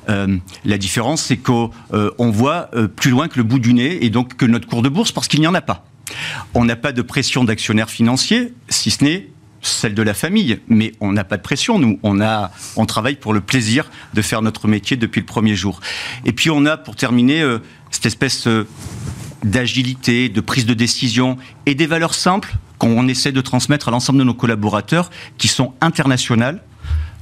[0.09, 4.05] Euh, la différence, c'est qu'on euh, voit euh, plus loin que le bout du nez
[4.05, 5.85] et donc que notre cours de bourse, parce qu'il n'y en a pas.
[6.53, 9.27] On n'a pas de pression d'actionnaires financiers, si ce n'est
[9.67, 11.99] celle de la famille, mais on n'a pas de pression, nous.
[12.03, 15.79] On, a, on travaille pour le plaisir de faire notre métier depuis le premier jour.
[16.25, 17.59] Et puis on a, pour terminer, euh,
[17.91, 18.67] cette espèce euh,
[19.43, 24.19] d'agilité, de prise de décision et des valeurs simples qu'on essaie de transmettre à l'ensemble
[24.19, 26.61] de nos collaborateurs qui sont internationales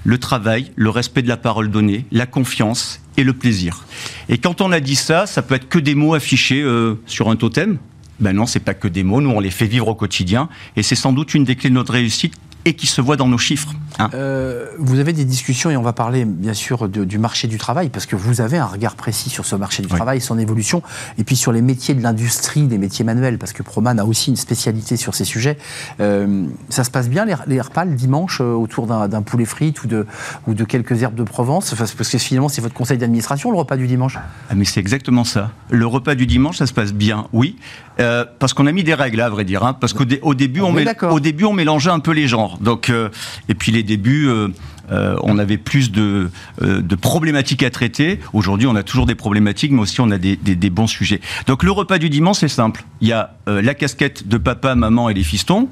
[0.03, 3.85] le travail, le respect de la parole donnée, la confiance et le plaisir.
[4.29, 7.29] Et quand on a dit ça, ça peut être que des mots affichés euh, sur
[7.29, 7.77] un totem.
[8.19, 9.21] Ben non, c'est pas que des mots.
[9.21, 11.75] Nous, on les fait vivre au quotidien, et c'est sans doute une des clés de
[11.75, 13.73] notre réussite et qui se voit dans nos chiffres.
[13.99, 14.09] hein.
[14.13, 17.57] Euh, vous avez des discussions, et on va parler bien sûr de- du marché du
[17.57, 19.95] travail, parce que vous avez un regard précis sur ce marché du Oui.
[19.95, 20.81] travail, son évolution,
[21.17, 24.29] et puis sur les métiers de l'industrie, des métiers manuels, parce que Proman a aussi
[24.29, 25.57] une spécialité sur ces sujets.
[25.99, 29.83] Euh, ça se passe bien les, les repas le dimanche euh, autour d'un poulet frite
[29.83, 30.05] ou de,
[30.47, 31.73] ou de quelques herbes de Provence?
[31.77, 34.17] Parce que finalement, c'est votre conseil d'administration, le repas du dimanche
[34.49, 35.51] Ah, mais c'est exactement ça.
[35.69, 37.57] Le repas du dimanche, ça se passe bien, oui,
[37.97, 39.63] parce qu'on a mis des règles, à vrai dire.
[39.63, 42.27] hein, parce qu'au dé- au début, On on, au début, on mélangeait un peu les
[42.27, 42.52] genres.
[42.61, 43.09] Donc, euh,
[43.49, 44.27] et puis les débuts.
[44.27, 44.49] euh,
[44.91, 46.29] euh, on avait plus de,
[46.61, 48.19] de problématiques à traiter.
[48.33, 51.21] Aujourd'hui, on a toujours des problématiques, mais aussi on a des, des- des bons sujets.
[51.47, 52.83] Donc, le repas du dimanche, c'est simple.
[52.99, 55.69] Il y a la casquette de papa, maman et les fistons.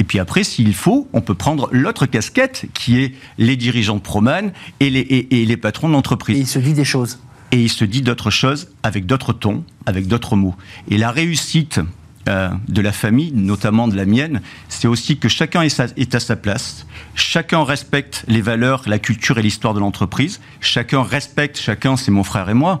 [0.00, 4.00] Et puis après, s'il faut, on peut prendre l'autre casquette, qui est les dirigeants de
[4.00, 7.20] Proman et les, et- et les patrons Et d'entreprise il se dit des choses.
[7.52, 10.56] et il se dit d'autres choses avec d'autres tons, avec d'autres mots.
[10.90, 11.78] Et la réussite
[12.28, 16.14] euh, de la famille, notamment de la mienne, c'est aussi que chacun est, sa- est
[16.14, 21.58] à sa place, chacun respecte les valeurs, la culture et l'histoire de l'entreprise, chacun respecte,
[21.58, 22.80] chacun, c'est mon frère et moi,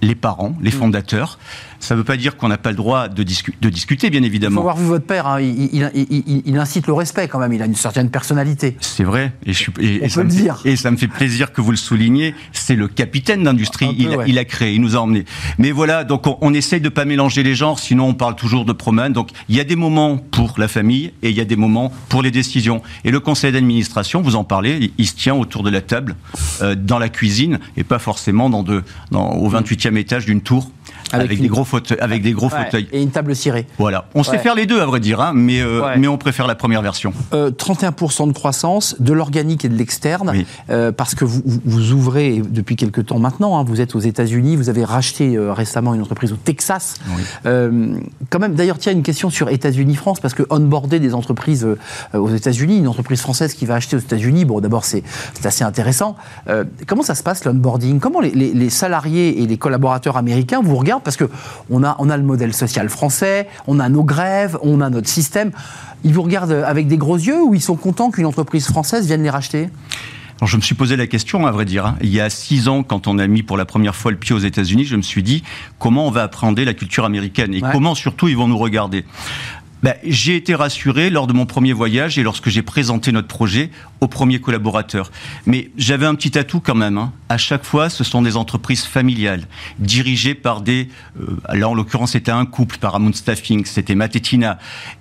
[0.00, 1.38] les parents, les fondateurs.
[1.82, 4.20] Ça ne veut pas dire qu'on n'a pas le droit de, discu- de discuter, bien
[4.20, 4.60] Il faut évidemment.
[4.60, 7.52] avoir vu votre père, hein, il, il- il- il- il incite le respect quand même,
[7.52, 8.76] il a une certaine personnalité.
[8.80, 10.60] C'est vrai, et, je suis- et- On et peut ça le me dire.
[10.64, 12.36] et ça me fait plaisir que vous le souligniez.
[12.52, 13.94] C'est le capitaine d'industrie.
[13.98, 14.24] Il, a- ouais.
[14.28, 15.24] il a créé, il nous a emmenés.
[15.58, 18.64] Mais voilà, donc on, on essaye de pas mélanger les genres, sinon on parle toujours
[18.64, 19.12] de promène.
[19.12, 21.92] Donc il y a des moments pour la famille et il y a des moments
[22.08, 22.80] pour les décisions.
[23.04, 26.14] Et le conseil d'administration, vous en parlez, il, il se tient autour de la table,
[26.62, 30.70] euh, dans la cuisine et pas forcément dans de, dans, au 28e étage d'une tour
[31.12, 31.98] Avec avec, une- des gros fauteuils.
[32.00, 32.88] Avec des gros Ouais, fauteuils.
[32.92, 33.66] Et une table cirée.
[33.78, 34.38] Voilà, on sait Ouais.
[34.38, 35.96] faire les deux à vrai dire, hein, mais, euh, Ouais.
[35.98, 37.12] mais on préfère la première version.
[37.32, 40.46] Euh, 31% de croissance, de l'organique et de l'externe, Oui.
[40.70, 44.56] euh, parce que vous, vous- ouvrez depuis quelques temps maintenant, hein, vous êtes aux États-Unis,
[44.56, 46.94] vous avez racheté euh, récemment une entreprise au Texas.
[47.16, 47.22] Oui.
[47.46, 47.96] Euh,
[48.30, 52.30] quand même, d'ailleurs, tiens, une question sur États-Unis-France, parce que onboarder des entreprises euh, aux
[52.30, 55.02] États-Unis, une entreprise française qui va acheter aux États-Unis, bon, d'abord, c'est
[55.34, 56.16] c'est assez intéressant.
[56.48, 58.00] Euh, comment ça se passe, l'onboarding?
[58.00, 61.28] Comment les, les- les salariés et les collaborateurs américains vous regardent Parce que
[61.70, 65.08] on a, on a le modèle social français, on a nos grèves, on a notre
[65.08, 65.50] système.
[66.04, 69.22] Ils vous regardent avec des gros yeux ou ils sont contents qu'une entreprise française vienne
[69.22, 69.68] les racheter?
[70.40, 71.86] Alors, je me suis posé la question, à vrai dire.
[71.86, 71.96] hein.
[72.00, 74.34] Il y a six ans, quand on a mis pour la première fois le pied
[74.34, 75.44] aux États-Unis, je me suis dit
[75.78, 77.54] comment on va appréhender la culture américaine?
[77.54, 77.68] Et Ouais.
[77.70, 79.04] comment surtout ils vont nous regarder?
[79.82, 83.70] Ben, j'ai été rassuré lors de mon premier voyage et lorsque j'ai présenté notre projet
[84.00, 85.10] aux premiers collaborateurs.
[85.46, 86.98] Mais j'avais un petit atout quand même.
[86.98, 87.12] hein.
[87.28, 89.46] À chaque fois, ce sont des entreprises familiales,
[89.80, 90.88] dirigées par des...
[91.20, 94.16] euh, là, en l'occurrence, c'était un couple, Paramount Staffing, c'était Matt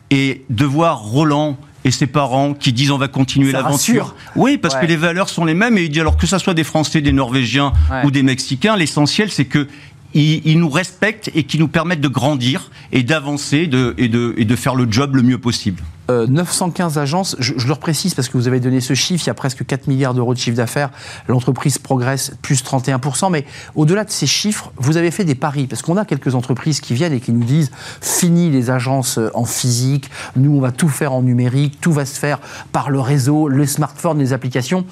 [0.09, 4.15] et de voir Roland et ses parents qui disent on va continuer l'aventure.
[4.35, 4.81] Oui, parce Ouais.
[4.81, 5.77] que les valeurs sont les mêmes.
[5.77, 8.01] Et il dit alors que ça soit des Français, des Norvégiens Ouais.
[8.05, 9.67] ou des Mexicains, l'essentiel c'est que
[10.13, 14.91] ils, nous respectent et qui nous permettent de grandir et d'avancer et, de, faire le
[14.91, 15.81] job le mieux possible.
[16.09, 19.29] 915 euh, agences, je, leur précise parce que vous avez donné ce chiffre, il y
[19.29, 20.89] a presque 4 milliards d'euros de chiffre d'affaires,
[21.29, 23.45] l'entreprise progresse plus 31%, mais
[23.75, 26.93] au-delà de ces chiffres, vous avez fait des paris, parce qu'on a quelques entreprises qui
[26.93, 27.71] viennent et qui nous disent,
[28.01, 32.05] fini les agences euh, en physique, nous on va tout faire en numérique, tout va
[32.05, 32.39] se faire
[32.73, 34.85] par le réseau, le smartphone, les applications.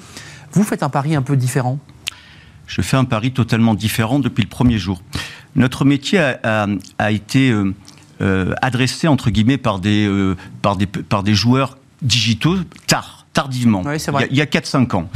[0.52, 1.78] Vous faites un pari un peu différent?
[2.70, 5.02] Je fais un pari totalement différent depuis le premier jour.
[5.56, 7.74] Notre métier a, a, été euh,
[8.20, 12.56] euh, adressé entre guillemets par des, euh, par des, par des joueurs digitaux
[12.86, 13.84] tard tardivement,
[14.28, 15.08] il y a, 4-5 ans.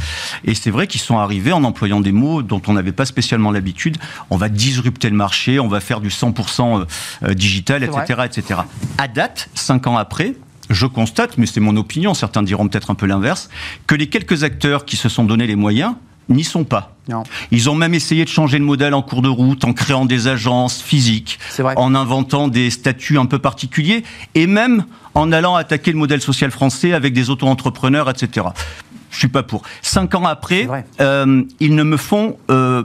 [0.45, 3.51] Et c'est vrai qu'ils sont arrivés en employant des mots dont on n'avait pas spécialement
[3.51, 3.97] l'habitude.
[4.29, 6.85] On va disrupter le marché, on va faire du 100%
[7.33, 8.61] digital, etc., etc.
[8.97, 10.35] À date, 5 ans après,
[10.69, 13.49] je constate, mais c'est mon opinion, certains diront peut-être un peu l'inverse,
[13.85, 15.95] que les quelques acteurs qui se sont donné les moyens
[16.29, 16.95] n'y sont pas.
[17.51, 20.27] Ils ont même essayé de changer le modèle en cours de route en créant des
[20.27, 25.97] agences physiques, en inventant des statuts un peu particuliers et même en allant attaquer le
[25.97, 28.47] modèle social français avec des auto-entrepreneurs, etc.
[29.11, 29.63] Je suis pas pour.
[29.81, 30.67] Cinq ans après,
[30.99, 32.83] euh, ils ne me font euh,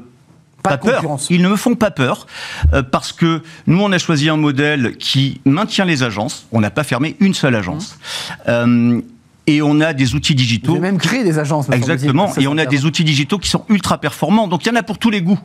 [0.62, 1.02] pas, peur.
[1.30, 2.26] Ils ne me font pas peur
[2.72, 6.46] euh, parce que nous, on a choisi un modèle qui maintient les agences.
[6.52, 7.98] On n'a pas fermé une seule agence.
[8.46, 9.00] Mmh
[9.50, 10.74] et on a des outils digitaux.
[10.74, 11.68] Vous même créé des agences.
[11.70, 12.32] Exactement.
[12.38, 14.48] Et on a des outils digitaux qui sont ultra performants.
[14.48, 15.40] Donc il y en a pour tous les goûts.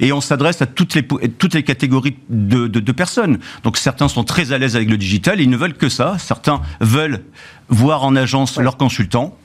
[0.00, 3.38] Et on s'adresse à toutes les, toutes les catégories de, de, personnes.
[3.62, 6.16] Donc certains sont très à l'aise avec le digital et ils ne veulent que ça.
[6.18, 7.24] Certains veulent
[7.68, 9.36] voir en agence leurs consultants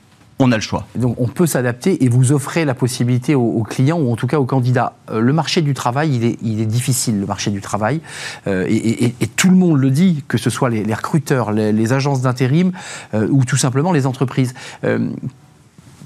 [0.42, 0.86] on a le choix.
[0.96, 4.38] Donc on peut s'adapter et vous offrez la possibilité aux, clients ou en tout cas
[4.38, 4.94] aux candidats.
[5.10, 8.00] Euh, le marché du travail, il est, il est, difficile, le marché du travail.
[8.46, 12.72] Euh, et, tout le monde le dit, que ce soit les, recruteurs, les, agences d'intérim
[13.14, 14.54] euh, ou tout simplement les entreprises.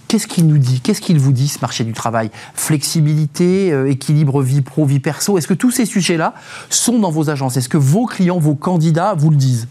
[0.09, 0.81] Qu'est-ce qu'il nous dit?
[0.81, 2.31] Qu'est-ce qu'il vous dit, ce marché du travail?
[2.55, 5.37] Flexibilité, équilibre vie pro, vie perso?
[5.37, 6.35] Est-ce que tous ces sujets-là
[6.71, 7.57] sont dans vos agences?
[7.57, 9.67] Est-ce que vos clients, vos candidats vous le disent?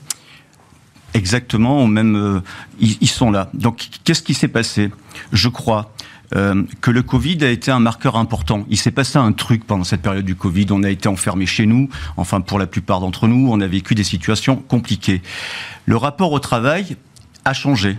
[1.15, 2.41] Exactement, euh,
[2.79, 3.49] ils, sont là.
[3.53, 4.91] Donc, qu'est-ce qui s'est passé?
[5.31, 5.93] Je crois
[6.35, 8.65] euh, que le Covid a été un marqueur important.
[8.69, 10.65] Il s'est passé un truc pendant cette période du Covid.
[10.71, 11.87] On a été enfermés chez nous.
[12.17, 15.21] Enfin, pour la plupart d'entre nous, on a vécu des situations compliquées.
[15.85, 16.97] Le rapport au travail
[17.45, 17.97] a changé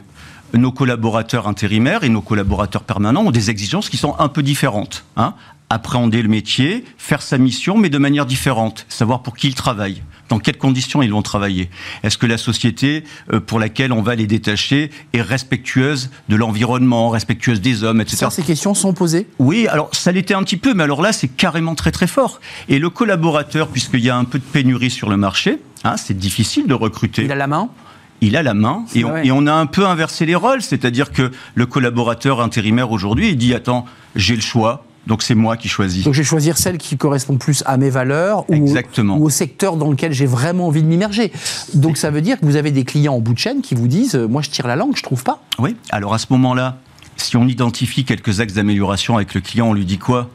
[0.52, 5.04] nos collaborateurs intérimaires et nos collaborateurs permanents ont des exigences qui sont un peu différentes.
[5.16, 5.34] Hein
[5.70, 10.02] appréhender le métier, faire sa mission, mais de manière différente, savoir pour qui ils travaillent
[10.28, 11.70] dans quelles conditions ils vont travailler
[12.02, 17.10] Est-ce que la société euh, pour laquelle on va les détacher est respectueuse de l'environnement,
[17.10, 18.16] respectueuse des hommes, etc.
[18.18, 21.12] Ça, ces questions sont posées Oui, alors ça l'était un petit peu, mais alors là,
[21.12, 22.40] c'est carrément très très fort.
[22.68, 26.16] Et le collaborateur, puisqu'il y a un peu de pénurie sur le marché, hein, c'est
[26.16, 27.24] difficile de recruter.
[27.24, 27.68] Il a la main
[28.22, 31.12] il a la main et on, et on, a un peu inversé les rôles, c'est-à-dire
[31.12, 35.68] que le collaborateur intérimaire aujourd'hui, il dit attends, j'ai le choix, donc c'est moi qui
[35.68, 36.04] choisis.
[36.04, 38.68] Donc je vais choisir celle qui correspond plus à mes valeurs ou,
[39.20, 41.32] Au, secteur dans lequel j'ai vraiment envie de m'immerger.
[41.74, 43.88] Donc ça veut dire que vous avez des clients en bout de chaîne qui vous
[43.88, 45.40] disent euh, moi je tire la langue, je trouve pas.
[45.58, 45.76] Oui.
[45.90, 46.78] Alors à ce moment-là,
[47.16, 50.28] si on identifie quelques axes d'amélioration avec le client, on lui dit quoi?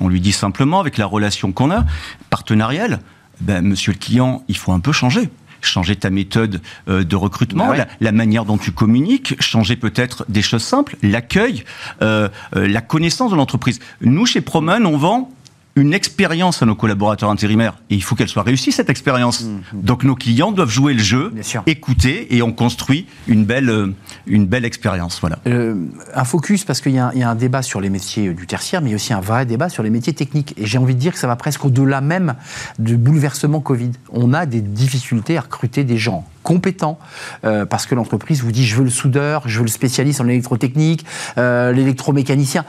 [0.00, 1.84] On lui dit simplement avec la relation qu'on a
[2.30, 3.00] partenariale.
[3.40, 5.28] Ben, monsieur le client, il faut un peu changer
[5.66, 10.42] changer ta méthode euh, de recrutement, bah la, manière dont tu communiques, changer peut-être des
[10.42, 11.64] choses simples, l'accueil,
[12.02, 13.80] euh, euh, la connaissance de l'entreprise.
[14.00, 15.30] Nous, chez Proman, on vend
[15.76, 17.74] une expérience à nos collaborateurs intérimaires.
[17.90, 19.42] Et il faut qu'elle soit réussie, cette expérience.
[19.42, 19.60] Mmh.
[19.74, 21.32] Donc nos clients doivent jouer le jeu,
[21.66, 23.94] écouter, et on construit une belle, euh,
[24.26, 25.18] une belle expérience.
[25.20, 25.38] Voilà.
[25.46, 25.74] Euh,
[26.14, 28.88] un focus, parce qu'il y, y, a un débat sur les métiers du tertiaire, mais
[28.88, 30.54] il y a aussi un vrai débat sur les métiers techniques.
[30.56, 32.34] Et j'ai envie de dire que ça va presque au-delà même
[32.78, 33.92] du bouleversement Covid.
[34.12, 37.00] On a des difficultés à recruter des gens compétents,
[37.44, 40.28] euh, parce que l'entreprise vous dit je veux le soudeur, je veux le spécialiste en
[40.28, 41.04] électrotechnique,
[41.38, 42.64] euh, l'électromécanicien.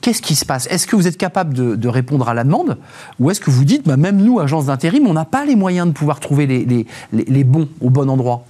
[0.00, 0.66] Qu'est-ce qui se passe?
[0.66, 2.78] Est-ce que vous êtes capable de, répondre à la demande
[3.20, 5.86] Ou est-ce que vous dites, bah, même nous, agence d'intérim, on n'a pas les moyens
[5.86, 8.44] de pouvoir trouver les, les, bons au bon endroit?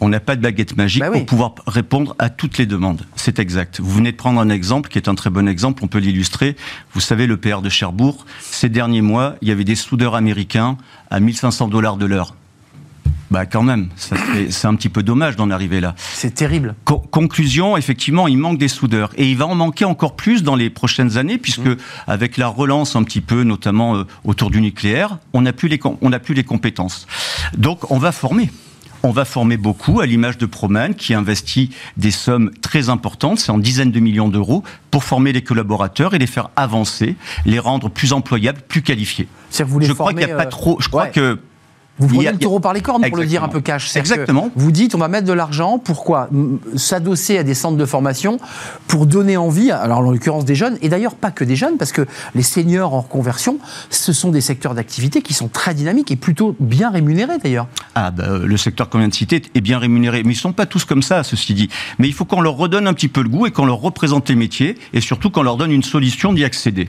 [0.00, 3.04] On n'a pas de baguette magique bah pour pouvoir répondre à toutes les demandes.
[3.16, 3.80] C'est exact.
[3.80, 6.56] Vous venez de prendre un exemple qui est un très bon exemple, on peut l'illustrer.
[6.94, 10.76] Vous savez, le PR de Cherbourg, ces derniers mois, il y avait des soudeurs américains
[11.10, 12.34] à 1500 dollars de l'heure.
[13.30, 15.94] Bah quand même, c'est un petit peu dommage d'en arriver là.
[15.98, 16.74] C'est terrible.
[16.84, 20.70] conclusion, effectivement, il manque des soudeurs et il va en manquer encore plus dans les
[20.70, 21.76] prochaines années puisque mmh.
[22.06, 25.78] avec la relance un petit peu, notamment euh, autour du nucléaire, on n'a plus les
[26.00, 27.06] on n'a plus les compétences.
[27.56, 28.50] Donc on va former.
[29.04, 33.52] On va former beaucoup, à l'image de Proman, qui investit des sommes très importantes, c'est
[33.52, 37.14] en dizaines de millions d'euros, pour former les collaborateurs et les faire avancer,
[37.46, 39.28] les rendre plus employables, plus qualifiés.
[39.52, 40.78] je crois qu'il n'y a pas euh, trop.
[40.80, 41.38] Je crois que
[41.98, 43.96] Vous prenez a- le taureau par les cornes pour le dire un peu cash.
[43.96, 44.50] Exactement.
[44.56, 45.78] Vous dites, on va mettre de l'argent.
[45.78, 46.28] Pourquoi
[46.76, 48.38] S'adosser à des centres de formation
[48.86, 51.92] pour donner envie, alors en l'occurrence des jeunes, et d'ailleurs pas que des jeunes, parce
[51.92, 53.58] que les seniors en reconversion,
[53.90, 57.66] ce sont des secteurs d'activité qui sont très dynamiques et plutôt bien rémunérés d'ailleurs.
[57.94, 60.22] Ah, bah, euh, le secteur qu'on vient de citer est bien rémunéré.
[60.22, 61.68] Mais ils ne sont pas tous comme ça, ceci dit.
[61.98, 64.28] Mais il faut qu'on leur redonne un petit peu le goût et qu'on leur représente
[64.28, 66.88] les métiers et surtout qu'on leur donne une solution d'y accéder.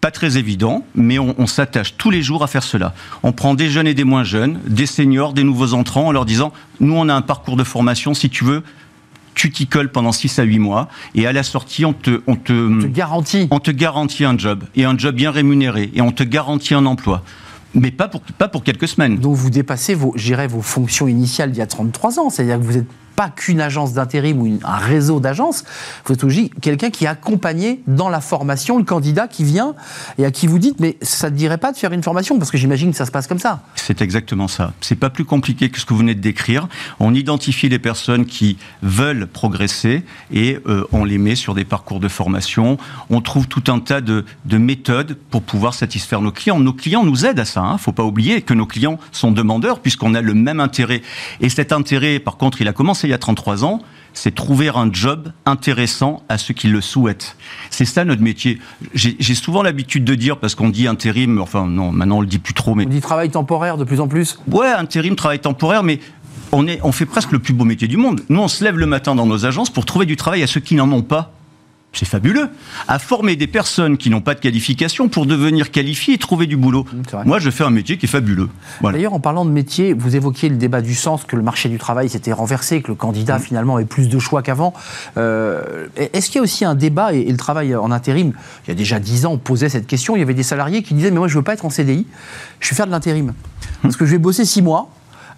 [0.00, 2.94] Pas très évident, mais on, on s'attache tous les jours à faire cela.
[3.22, 6.24] On prend des jeunes et des moins jeunes, des seniors, des nouveaux entrants, en leur
[6.24, 8.62] disant Nous, on a un parcours de formation, si tu veux,
[9.34, 12.36] tu t'y colles pendant 6 à 8 mois, et à la sortie, on te, on
[12.36, 13.48] te, Je garantis.
[13.50, 16.86] on te garantit un job, et un job bien rémunéré, et on te garantit un
[16.86, 17.22] emploi.
[17.74, 19.18] Mais pas pour, pas pour quelques semaines.
[19.18, 20.14] Donc vous dépassez vos,
[20.48, 22.28] vos fonctions initiales d'il y a 33 ans.
[22.28, 22.88] C'est-à-dire que vous n'êtes
[23.20, 25.64] pas qu'une agence d'intérim ou un réseau d'agences.
[26.06, 29.74] Vous êtes aussi quelqu'un qui accompagnait dans la formation le candidat qui vient
[30.16, 32.50] et à qui vous dites mais ça ne dirait pas de faire une formation parce
[32.50, 33.60] que j'imagine que ça se passe comme ça.
[33.74, 34.72] C'est exactement ça.
[34.80, 36.66] C'est pas plus compliqué que ce que vous venez de décrire.
[36.98, 40.02] On identifie les personnes qui veulent progresser
[40.32, 42.78] et euh, on les met sur des parcours de formation.
[43.10, 46.58] On trouve tout un tas de, de méthodes pour pouvoir satisfaire nos clients.
[46.58, 47.60] Nos clients nous aident à ça.
[47.60, 47.76] Hein.
[47.76, 51.02] Faut pas oublier que nos clients sont demandeurs puisqu'on a le même intérêt.
[51.42, 53.82] Et cet intérêt, par contre, il a commencé il y a 33 ans.
[54.12, 57.36] C'est trouver un job intéressant à ceux qui le souhaitent.
[57.70, 58.58] C'est ça notre métier.
[58.92, 62.40] J'ai souvent l'habitude de dire, parce qu'on dit intérim, enfin non, maintenant on le dit
[62.40, 64.38] plus trop, mais On dit travail temporaire de plus en plus.
[64.48, 66.00] Ouais, intérim, travail temporaire, mais
[66.50, 68.22] on, est, on fait presque le plus beau métier du monde.
[68.28, 70.60] Nous, on se lève le matin dans nos agences pour trouver du travail à ceux
[70.60, 71.32] qui n'en ont pas.
[71.92, 72.48] C'est fabuleux.
[72.86, 76.56] À former des personnes qui n'ont pas de qualification pour devenir qualifiées et trouver du
[76.56, 76.86] boulot.
[77.10, 77.24] vrai.
[77.24, 78.48] Moi, je fais un métier qui est fabuleux.
[78.80, 78.96] Voilà.
[78.96, 81.78] D'ailleurs, en parlant de métier, vous évoquiez le débat du sens, que le marché du
[81.78, 83.42] travail s'était renversé, que le candidat Mm.
[83.42, 84.72] finalement avait plus de choix qu'avant.
[85.16, 88.70] Euh, Est-ce qu'il y a aussi un débat, et, le travail en intérim, il y
[88.70, 91.10] a déjà 10 ans, on posait cette question, il y avait des salariés qui disaient,
[91.10, 92.06] mais moi je veux pas être en CDI,
[92.60, 93.32] je vais faire de l'intérim.
[93.82, 94.90] Parce que je vais bosser 6 mois,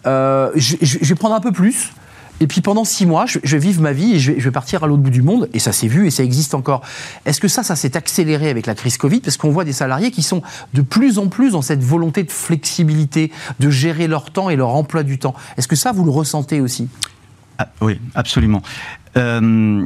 [0.07, 1.93] euh, je, je- je vais prendre un peu plus,
[2.41, 4.51] et puis pendant 6 mois, je, vais vivre ma vie et je vais, je vais
[4.51, 6.83] partir à l'autre bout du monde, et ça s'est vu et ça existe encore.
[7.25, 9.21] Est-ce que ça, ça s'est accéléré avec la crise Covid?
[9.21, 10.43] Parce qu'on voit des salariés qui sont
[10.75, 14.75] de plus en plus dans cette volonté de flexibilité, de gérer leur temps et leur
[14.75, 15.35] emploi du temps.
[15.57, 16.89] Est-ce que ça, vous le ressentez aussi?
[17.59, 18.63] Ah, oui, absolument.
[19.17, 19.85] Euh,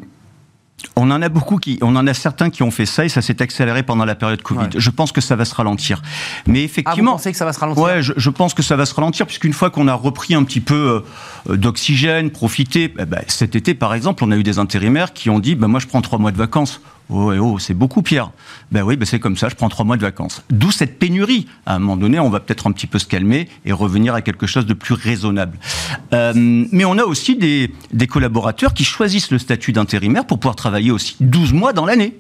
[0.95, 3.23] on en a beaucoup qui, on en a certains qui ont fait ça et ça
[3.23, 4.61] s'est accéléré pendant la période Covid.
[4.61, 4.69] Ouais.
[4.77, 6.03] Je pense que ça va se ralentir.
[6.47, 8.63] Mais Ah, vous effectivement, pensez que ça va se ralentir Ouais, je, je pense que
[8.63, 11.03] ça va se ralentir, puisqu'une fois qu'on a repris un petit peu
[11.49, 15.31] euh, d'oxygène, profité, eh ben, cet été par exemple, on a eu des intérimaires qui
[15.31, 16.81] ont dit bah, Moi je prends trois mois de vacances.
[17.09, 18.31] Oh, eh oh c'est beaucoup, Pierre.
[18.73, 20.43] Ben oui, ben c'est comme ça, je prends trois mois de vacances.
[20.51, 21.47] D'où cette pénurie.
[21.65, 24.23] À un moment donné, on va peut-être un petit peu se calmer et revenir à
[24.23, 25.59] quelque chose de plus raisonnable.
[26.13, 30.57] Euh, mais on a aussi des, des collaborateurs qui choisissent le statut d'intérimaire pour pouvoir
[30.57, 32.19] travailler aussi 12 mois dans l'année.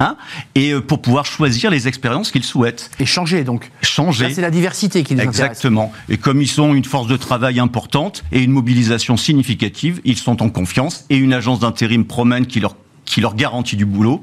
[0.00, 0.16] Hein,
[0.54, 2.90] et euh, pour pouvoir choisir les expériences qu'ils souhaitent.
[2.98, 3.70] Et changer donc.
[3.82, 4.32] Changer.
[4.32, 5.38] C'est la diversité qui les intéresse.
[5.38, 5.92] Exactement.
[6.08, 10.42] Et comme ils sont une force de travail importante et une mobilisation significative, ils sont
[10.42, 12.74] en confiance et une agence d'intérim promène qui leur,
[13.06, 14.20] qui leur garantit du boulot.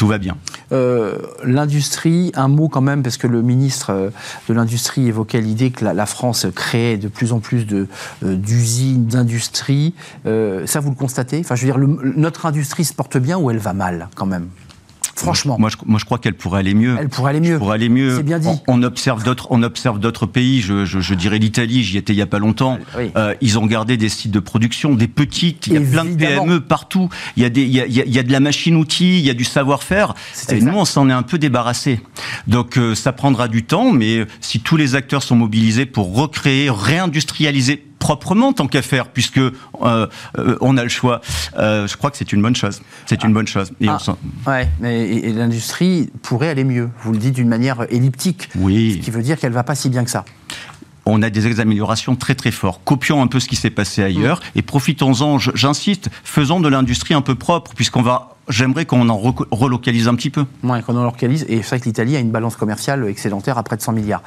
[0.00, 0.38] Tout va bien.
[0.72, 4.08] Euh, L'industrie, un mot quand même, parce que le ministre euh,
[4.48, 7.86] de l'Industrie évoquait l'idée que la, France créait de plus en plus euh,
[8.22, 9.92] d'usines, d'industries.
[10.24, 11.40] Ça, vous le constatez?
[11.40, 11.66] Enfin, je
[12.16, 14.48] notre industrie se porte bien ou elle va mal, quand même?
[15.14, 16.96] Franchement, Moi, je, moi, je crois qu'elle pourrait aller mieux.
[16.98, 17.58] elle pourrait aller mieux.
[17.58, 18.16] pourrait aller mieux.
[18.16, 18.48] C'est bien dit.
[18.48, 20.60] On, on observe d'autres, on observe d'autres pays.
[20.60, 21.82] Je, je- je dirais l'Italie.
[21.82, 22.78] J'y étais il y a pas longtemps.
[22.96, 23.10] Oui.
[23.16, 25.66] Euh, ils ont gardé des sites de production, des petites.
[25.66, 26.14] Il y a plein de.
[26.16, 27.08] PME partout.
[27.36, 29.18] Il y a des, il y a, il y a- de la machine-outil.
[29.18, 30.14] Il y a du savoir-faire.
[30.48, 30.70] Et exact.
[30.72, 32.00] nous, on s'en est un peu débarrassé.
[32.46, 36.70] Donc, euh, ça prendra du temps, mais si tous les acteurs sont mobilisés pour recréer,
[36.70, 40.08] réindustrialiser proprement tant qu'à faire, puisque euh, euh,
[40.60, 41.20] on a le choix.
[41.56, 42.82] euh, je crois que c'est une bonne chose.
[43.06, 43.70] C'est une bonne chose.
[43.80, 46.88] Et Ah, s'en- ouais, mais et, et l'industrie pourrait aller mieux.
[47.04, 48.48] Vous le dites d'une manière elliptique.
[48.56, 48.96] Oui.
[48.98, 50.24] Ce qui veut dire qu'elle va pas si bien que ça.
[51.06, 52.80] on a des améliorations très très fortes.
[52.84, 57.22] Copions un peu ce qui s'est passé ailleurs et profitons-en, j'insiste, faisons de l'industrie un
[57.22, 59.16] peu propre, puisqu'on va, j'aimerais qu'on en
[59.50, 60.44] relocalise un petit peu.
[60.62, 61.44] Ouais, qu'on en localise.
[61.48, 64.22] Et c'est vrai que l'Italie a une balance commerciale excédentaire à près de 100 milliards,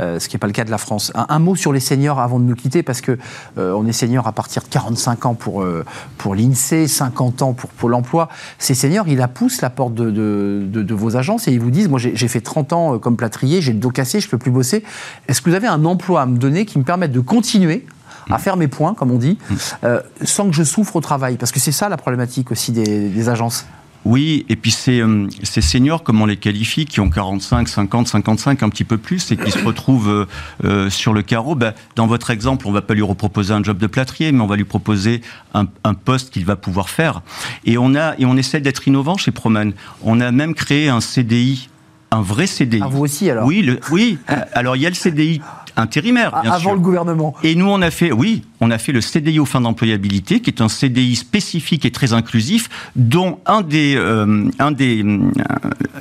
[0.00, 1.12] Euh, ce qui n'est pas le cas de la France.
[1.14, 3.18] Un, mot sur les seniors avant de nous quitter, parce que
[3.58, 5.84] euh, on est senior à partir de 45 ans pour, euh,
[6.18, 8.28] pour l'INSEE, 50 ans pour Pôle emploi.
[8.58, 11.88] Ces seniors, ils la poussent la porte de, de, vos agences et ils vous disent,
[11.88, 14.50] moi j'ai fait 30 ans euh, comme plâtrier, j'ai le dos cassé, je peux plus
[14.50, 14.82] bosser.
[15.28, 17.86] Est-ce que vous avez un emploi à me donner qui me permette de continuer
[18.30, 19.38] à faire mes points, comme on dit,
[19.84, 23.08] euh, sans que je souffre au travail Parce que c'est ça la problématique aussi des,
[23.08, 23.66] des agences.
[24.04, 28.08] Oui, et puis ces, euh, ces seniors, comme on les qualifie, qui ont 45, 50,
[28.08, 30.26] 55, un petit peu plus, et qui se retrouvent euh,
[30.64, 33.76] euh, sur le carreau, bah, dans votre exemple, on va pas lui reproposer un job
[33.76, 35.20] de plâtrier, mais on va lui proposer
[35.52, 37.22] un, un poste qu'il va pouvoir faire.
[37.64, 39.72] Et on, a, et on essaie d'être innovant chez Proman.
[40.02, 41.68] On a même créé un CDI,
[42.10, 42.82] un vrai CDI.
[42.82, 44.18] À vous aussi alors Oui, le, oui.
[44.54, 45.42] Alors il y a le CDI
[45.78, 46.74] intérimaire, bien Avant sûr.
[46.74, 47.34] le gouvernement.
[47.42, 50.50] Et nous, on a fait, oui, on a fait le CDI aux fins d'employabilité, qui
[50.50, 55.18] est un CDI spécifique et très inclusif, dont un des, euh, un des, euh,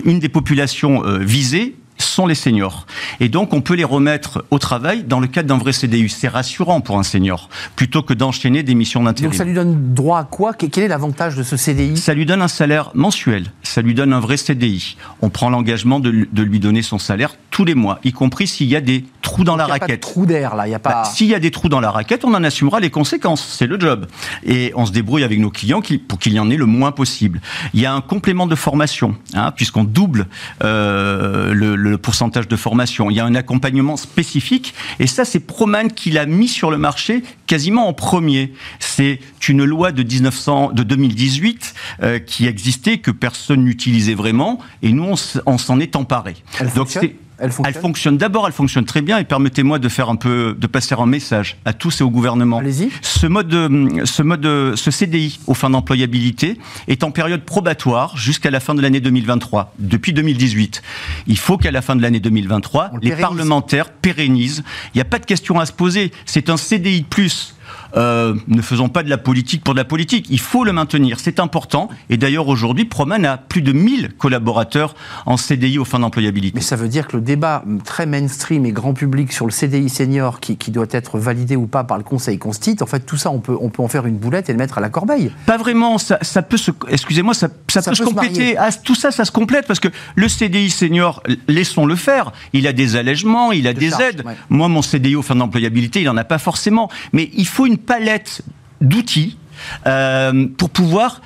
[0.04, 1.76] une des populations euh, visées
[2.08, 2.86] sont les seniors.
[3.20, 6.10] Et donc, on peut les remettre au travail dans le cadre d'un vrai CDI.
[6.10, 9.34] C'est rassurant pour un senior, plutôt que d'enchaîner des missions Donc d'intérim.
[9.34, 10.54] ça lui donne droit à quoi?
[10.54, 13.94] Que- Quel est l'avantage de ce CDI Ça lui donne un salaire mensuel, ça lui
[13.94, 14.98] donne un vrai CDI.
[15.22, 18.48] On prend l'engagement de, lui- de lui donner son salaire tous les mois, y compris
[18.48, 20.02] s'il y a des trous dans la n'y a pas de raquette.
[20.02, 21.04] trou d'air là, il n'y a Bah, pas...
[21.06, 23.46] S'il y a des trous dans la raquette, on en assumera les conséquences.
[23.58, 24.06] C'est le job.
[24.44, 27.42] Et on se débrouille avec nos clients pour qu'il y en ait le moins possible.
[27.74, 30.28] Il y a un complément de formation, hein, puisqu'on double
[30.64, 33.10] euh, le, le pourcentage de formation.
[33.10, 34.74] Il y a un accompagnement spécifique.
[35.00, 38.54] Et ça, c'est Proman qui l'a mis sur le marché quasiment en premier.
[38.80, 41.74] C'est une loi de, 1900, de 2018
[42.04, 44.60] euh, qui existait, que personne n'utilisait vraiment.
[44.82, 45.14] Et nous,
[45.46, 46.36] on s'en est emparé.
[46.60, 47.04] Elle fonctionne?
[47.04, 50.16] c'est- Elle fonctionne elle fonctionne d'abord, elle fonctionne très bien et permettez-moi de faire un
[50.16, 52.58] peu, de passer un message à tous et au gouvernement.
[52.60, 52.90] Allez-y.
[53.02, 56.58] Ce mode, de- ce mode, de- ce CDI aux fins d'employabilité
[56.88, 60.82] est en période probatoire jusqu'à la fin de l'année 2023, depuis 2018.
[61.28, 64.64] Il faut qu'à la fin de l'année 2023, On le les parlementaires pérennisent.
[64.94, 66.12] Il n'y a pas de question à se poser.
[66.26, 67.54] C'est un CDI de plus.
[67.96, 70.28] Euh, ne faisons pas de la politique pour de la politique.
[70.30, 71.90] Il faut le maintenir, c'est important.
[72.10, 76.54] Et d'ailleurs, aujourd'hui, Proman a plus de 1000 collaborateurs en CDI aux fins d'employabilité.
[76.56, 79.90] Mais ça veut dire que le débat très mainstream et grand public sur le CDI
[79.90, 83.18] senior qui, qui doit être validé ou pas par le Conseil Constit, en fait, tout
[83.18, 85.32] ça, on peut, on peut en faire une boulette et le mettre à la corbeille.
[85.46, 88.30] Pas vraiment, ça, ça peut se, excusez-moi, ça, ça Ça peut, se peut se marier.
[88.30, 88.58] compléter.
[88.58, 92.32] Ah, tout ça, ça se complète parce que le CDI senior, laissons-le faire.
[92.54, 94.24] Il a des allègements, il a De des aides.
[94.26, 94.34] ouais.
[94.50, 96.90] Moi, mon CDI aux fins d'employabilité, il en a pas forcément.
[97.14, 98.42] Mais il faut une palette
[98.82, 99.38] d'outils
[99.86, 101.22] euh, pour pouvoir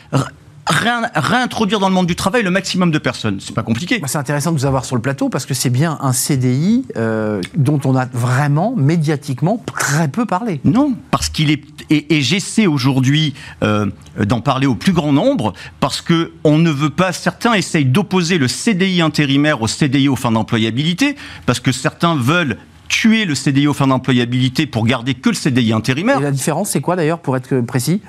[0.68, 3.40] réintroduire dans le monde du travail le maximum de personnes.
[3.40, 4.00] C'est pas compliqué.
[4.00, 6.86] Bah, C'est intéressant de vous avoir sur le plateau parce que c'est bien un CDI
[6.98, 10.62] euh, dont on a vraiment, médiatiquement, très peu parlé.
[10.64, 13.34] Non, parce qu'il est et, et j'essaie aujourd'hui
[13.64, 13.88] euh,
[14.26, 17.12] d'en parler au plus grand nombre parce que on ne veut pas.
[17.12, 22.58] Certains essayent d'opposer le CDI intérimaire au CDI aux fins d'employabilité parce que certains veulent
[22.92, 26.20] tuer le CDI aux fins d'employabilité pour garder que le CDI intérimaire.
[26.20, 28.02] Et la différence, c'est quoi d'ailleurs, pour être précis?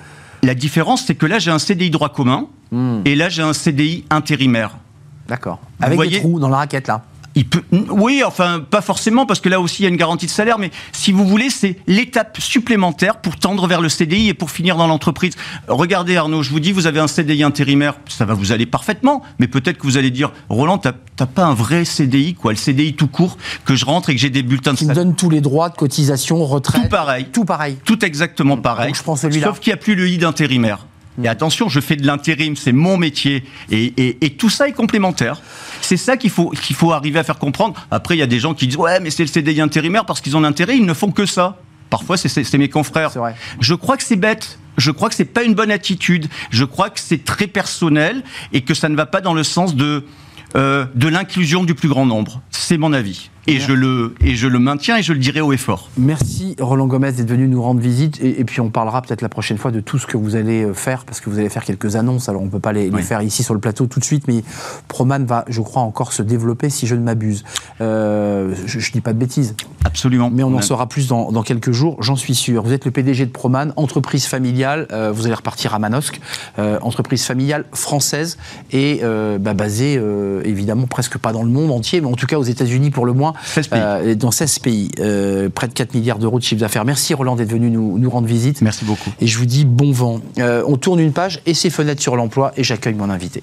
[0.42, 2.48] La différence, c'est que là j'ai un CDI droit commun
[3.04, 4.76] et là j'ai un CDI intérimaire.
[5.28, 5.60] D'accord.
[5.80, 7.04] Avec des trous dans la raquette, là.
[7.34, 10.26] Il peut, oui, enfin, pas forcément, parce que là aussi, il y a une garantie
[10.26, 14.34] de salaire, mais si vous voulez, c'est l'étape supplémentaire pour tendre vers le CDI et
[14.34, 15.34] pour finir dans l'entreprise.
[15.66, 19.22] Regardez, Arnaud, je vous dis, vous avez un CDI intérimaire, ça va vous aller parfaitement,
[19.38, 20.92] mais peut-être que vous allez dire, Roland, t'as
[21.26, 24.30] pas un vrai CDI, quoi, le CDI tout court, que je rentre et que j'ai
[24.30, 25.04] des bulletins de Qui me salaire.
[25.04, 26.82] donne tous les droits de cotisation, retraite.
[26.82, 27.26] Tout pareil.
[27.32, 27.78] Tout pareil.
[27.84, 28.88] Tout exactement pareil.
[28.88, 29.46] Donc, je prends celui-là.
[29.46, 30.86] Sauf qu'il n'y a plus le i d'intérimaire.
[31.22, 33.44] Et attention, je fais de l'intérim, c'est mon métier.
[33.70, 35.40] Et, et- et tout ça est complémentaire.
[35.80, 37.74] C'est ça qu'il faut, qu'il faut arriver à faire comprendre.
[37.90, 40.20] Après, il y a des gens qui disent Ouais, mais c'est le CDI intérimaire parce
[40.20, 41.58] qu'ils ont l'intérêt, ils ne font que ça.
[41.90, 43.10] Parfois, c'est- mes confrères.
[43.10, 43.34] Vrai.
[43.60, 44.58] Je crois que c'est bête.
[44.78, 46.28] Je crois que c'est pas une bonne attitude.
[46.50, 48.22] Je crois que c'est très personnel
[48.54, 50.06] et que ça ne va pas dans le sens de,
[50.56, 52.40] euh, de l'inclusion du plus grand nombre.
[52.50, 53.28] C'est mon avis.
[53.48, 55.90] Et je, le, et je le maintiens et je le dirai haut et fort.
[55.98, 59.28] Merci Roland Gomez d'être venu nous rendre visite et, et puis on parlera peut-être la
[59.28, 61.64] prochaine fois de tout ce que vous allez euh, faire parce que vous allez faire
[61.64, 63.02] quelques annonces alors on peut pas les, les Oui.
[63.02, 64.44] faire ici sur le plateau tout de suite mais
[64.86, 67.42] Proman va je crois encore se développer si je ne m'abuse.
[67.80, 70.30] Euh, je, je dis pas de bêtises Absolument.
[70.32, 72.62] mais on en saura plus dans, dans quelques jours j'en suis sûr.
[72.62, 76.20] Vous êtes le PDG de Proman, entreprise familiale, euh, vous allez repartir à Manosque,
[76.60, 78.38] euh, entreprise familiale française
[78.70, 79.00] et
[79.40, 80.00] bah, basée
[80.44, 83.12] évidemment presque pas dans le monde entier mais en tout cas aux États-Unis pour le
[83.12, 83.80] moins 16 pays.
[83.82, 86.84] euh, dans 16 pays, euh, près de 4 milliards d'euros de chiffre d'affaires.
[86.84, 88.60] Merci Roland d'être venu nous, nous rendre visite.
[88.62, 89.10] Merci beaucoup.
[89.20, 90.20] Et je vous dis bon vent.
[90.38, 93.42] Euh, on tourne une page et ses fenêtres sur l'emploi et j'accueille mon invité.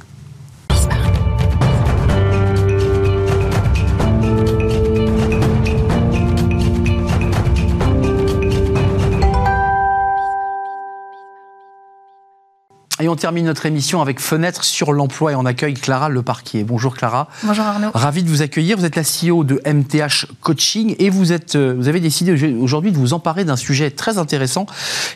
[13.02, 16.66] Et on termine notre émission avec Fenêtre sur l'emploi et on accueille Clara Leparquier.
[16.66, 17.30] Bonjour Clara.
[17.43, 17.91] Bonjour Arnaud.
[17.93, 18.78] Ravi de vous accueillir.
[18.78, 22.91] Vous êtes la CEO de MTH Coaching et vous, êtes, euh, vous avez décidé aujourd'hui
[22.91, 24.66] de vous emparer d'un sujet très intéressant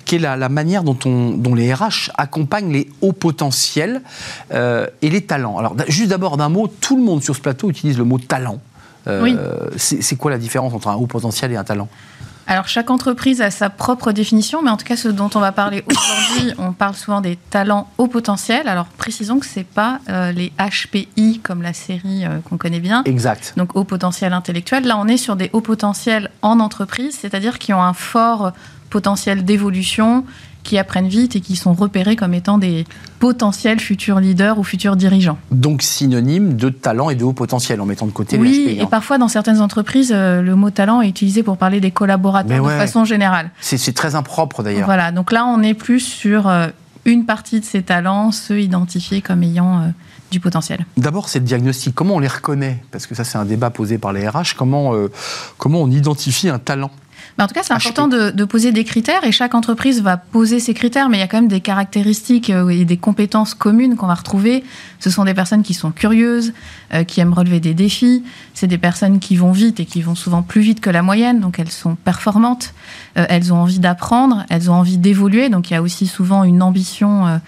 [0.06, 4.02] qui est la, la manière dont, on, dont les RH accompagnent les hauts potentiels
[4.54, 5.58] euh, et les talents.
[5.58, 8.60] Alors, juste d'abord d'un mot, tout le monde sur ce plateau utilise le mot talent.
[9.08, 9.36] Euh, Oui.
[9.76, 11.90] c'est quoi la différence entre un haut potentiel et un talent?
[12.48, 15.52] Alors chaque entreprise a sa propre définition, mais en tout cas ce dont on va
[15.52, 18.68] parler aujourd'hui, on parle souvent des talents au potentiel.
[18.68, 23.04] Alors précisons que c'est pas euh, les HPI comme la série euh, qu'on connaît bien.
[23.06, 23.54] Exact.
[23.58, 24.86] Donc haut potentiel intellectuel.
[24.86, 28.52] Là on est sur des hauts potentiels en entreprise, c'est-à-dire qui ont un fort
[28.90, 30.26] potentiel d'évolution
[30.64, 32.86] qui apprennent vite et qui sont repérés comme étant des
[33.20, 35.38] potentiels futurs leaders ou futurs dirigeants.
[35.52, 38.84] Donc synonyme de talent et de haut potentiel en mettant de côté oui, les HP.
[38.84, 42.64] et parfois dans certaines entreprises, euh, le mot talent est utilisé pour parler des collaborateurs
[42.64, 42.74] ouais.
[42.74, 43.52] de façon générale.
[43.62, 44.86] C'est très impropre d'ailleurs.
[44.86, 46.68] Voilà, donc là on est plus sur euh,
[47.06, 49.88] une partie de ces talents, ceux identifiés comme ayant euh,
[50.32, 50.86] du potentiel.
[50.98, 51.94] D'abord, c'est le diagnostic.
[51.94, 52.84] Comment on les reconnaît?
[52.92, 54.56] Parce que ça, c'est un débat posé par les RH.
[54.58, 55.12] Comment, euh,
[55.58, 56.92] comment on identifie un talent?
[57.38, 57.78] Mais en tout cas, c'est HP.
[57.78, 61.22] important de, de poser des critères et chaque entreprise va poser ses critères, mais il
[61.22, 64.64] y a quand même des caractéristiques euh, et des compétences communes qu'on va retrouver.
[65.04, 66.54] Ce sont des personnes qui sont curieuses,
[66.94, 68.24] euh, qui aiment relever des défis.
[68.54, 71.42] C'est des personnes qui vont vite et qui vont souvent plus vite que la moyenne,
[71.42, 72.74] donc elles sont performantes.
[73.18, 76.46] Euh, elles ont envie d'apprendre, elles ont envie d'évoluer, donc il y a aussi souvent
[76.46, 77.40] une ambition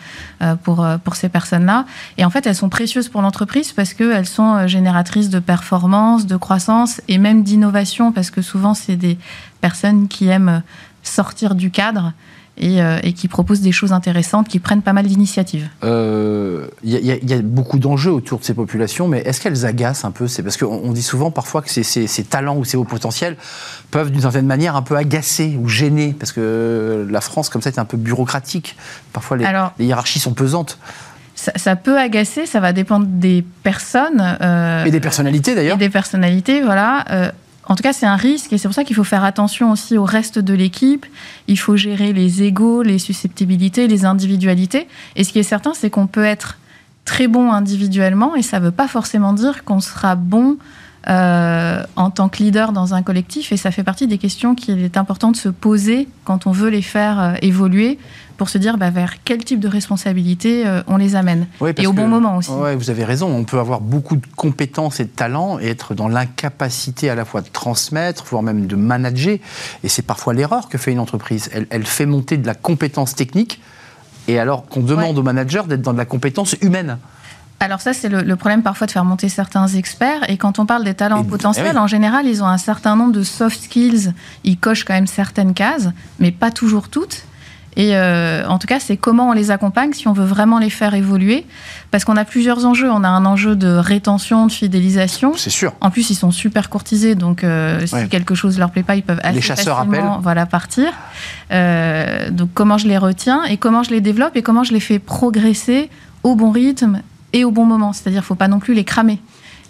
[0.42, 1.86] euh, pour, pour ces personnes-là.
[2.18, 6.36] Et en fait, elles sont précieuses pour l'entreprise parce qu'elles sont génératrices de performance, de
[6.36, 9.18] croissance et même d'innovation, parce que souvent, c'est des
[9.62, 10.62] personnes qui aiment
[11.04, 12.14] sortir du cadre
[12.58, 15.68] et, euh, et qui proposent des choses intéressantes, qui prennent pas mal d'initiatives.
[15.84, 18.54] Euh, Il y, a- il y a- il y a beaucoup d'enjeux autour de ces
[18.54, 21.70] populations, mais est-ce qu'elles agacent un peu C'est parce qu'on on dit souvent parfois que
[21.70, 23.36] ces, ces- ces talents ou ces hauts potentiels
[23.92, 27.70] peuvent d'une certaine manière un peu agacer ou gêner, parce que la France, comme ça,
[27.70, 28.78] est un peu bureaucratique.
[29.12, 30.78] Parfois, les, Alors- les hiérarchies sont pesantes.
[31.36, 34.38] Ça, ça peut agacer, ça va dépendre des personnes.
[34.42, 35.78] euh, Et des personnalités et d'ailleurs.
[35.78, 37.04] des personnalités, voilà.
[37.68, 39.98] En tout cas, c'est un risque et c'est pour ça qu'il faut faire attention aussi
[39.98, 41.06] au reste de l'équipe.
[41.48, 44.88] Il faut gérer les égaux, les susceptibilités, les individualités.
[45.16, 46.58] Et ce qui est certain, c'est qu'on peut être
[47.06, 50.58] très bon individuellement et ça ne veut pas forcément dire qu'on sera bon
[51.08, 53.52] euh, en tant que leader dans un collectif.
[53.52, 56.70] Et ça fait partie des questions qu'il est important de se poser quand on veut
[56.70, 58.00] les faire euh, évoluer
[58.38, 61.48] pour se dire bah, vers quel type de responsabilité euh, on les amène.
[61.62, 62.52] Oui, Et au que- bon moment aussi.
[62.52, 63.28] Ouais, vous avez raison.
[63.34, 67.26] On peut avoir beaucoup de compétences et de talents et être dans l'incapacité à la
[67.26, 69.38] fois de transmettre, voire même de manager.
[69.84, 71.50] Et c'est parfois l'erreur que fait une entreprise.
[71.54, 73.62] Elle, elle fait monter de la compétence technique,
[74.28, 75.20] et alors qu'on demande Ouais.
[75.20, 76.98] au manager d'être dans de la compétence humaine.
[77.62, 80.30] Alors ça, c'est le, le problème parfois de faire monter certains experts.
[80.30, 81.78] Et quand on parle des talents Et- potentiels, eh oui.
[81.78, 84.14] en général, ils ont un certain nombre de soft skills.
[84.44, 85.88] Ils cochent quand même certaines cases,
[86.20, 87.24] mais pas toujours toutes.
[87.78, 90.70] Et euh, en tout cas, c'est comment on les accompagne si on veut vraiment les
[90.70, 91.46] faire évoluer.
[91.92, 92.90] Parce qu'on a plusieurs enjeux.
[92.90, 95.34] On a un enjeu de rétention, de fidélisation.
[95.36, 95.74] C'est sûr.
[95.82, 98.08] En plus, ils sont super courtisés, donc euh, si Ouais.
[98.08, 100.24] quelque chose leur plaît pas, ils peuvent assez Les chasseurs facilement, appellent.
[100.24, 100.92] voilà, partir.
[101.52, 104.80] Euh, donc comment je les retiens et comment je les développe et comment je les
[104.80, 105.90] fais progresser
[106.24, 107.02] au bon rythme
[107.34, 107.94] et au bon moment.
[107.94, 109.20] C'est-à-dire, faut pas non plus les cramer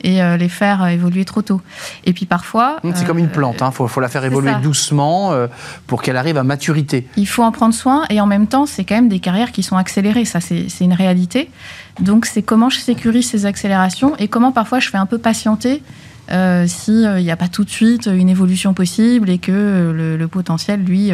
[0.04, 1.62] et euh, les faire euh, évoluer trop tôt.
[2.06, 3.58] Et puis parfois, C'est euh, comme une plante.
[3.62, 4.60] Il faut, faut la faire évoluer ça.
[4.60, 5.48] doucement euh,
[5.88, 7.08] pour qu'elle arrive à maturité.
[7.18, 9.64] Il faut en prendre soin et en même temps, c'est quand même des carrières qui
[9.64, 10.26] sont accélérées.
[10.26, 11.50] Ça, c'est une réalité.
[12.00, 15.82] Donc, c'est comment je sécurise ces accélérations et comment parfois je fais un peu patienter
[16.32, 20.18] euh, s'il n'y a pas tout de suite une évolution possible et que euh, le,
[20.18, 21.12] le potentiel, lui,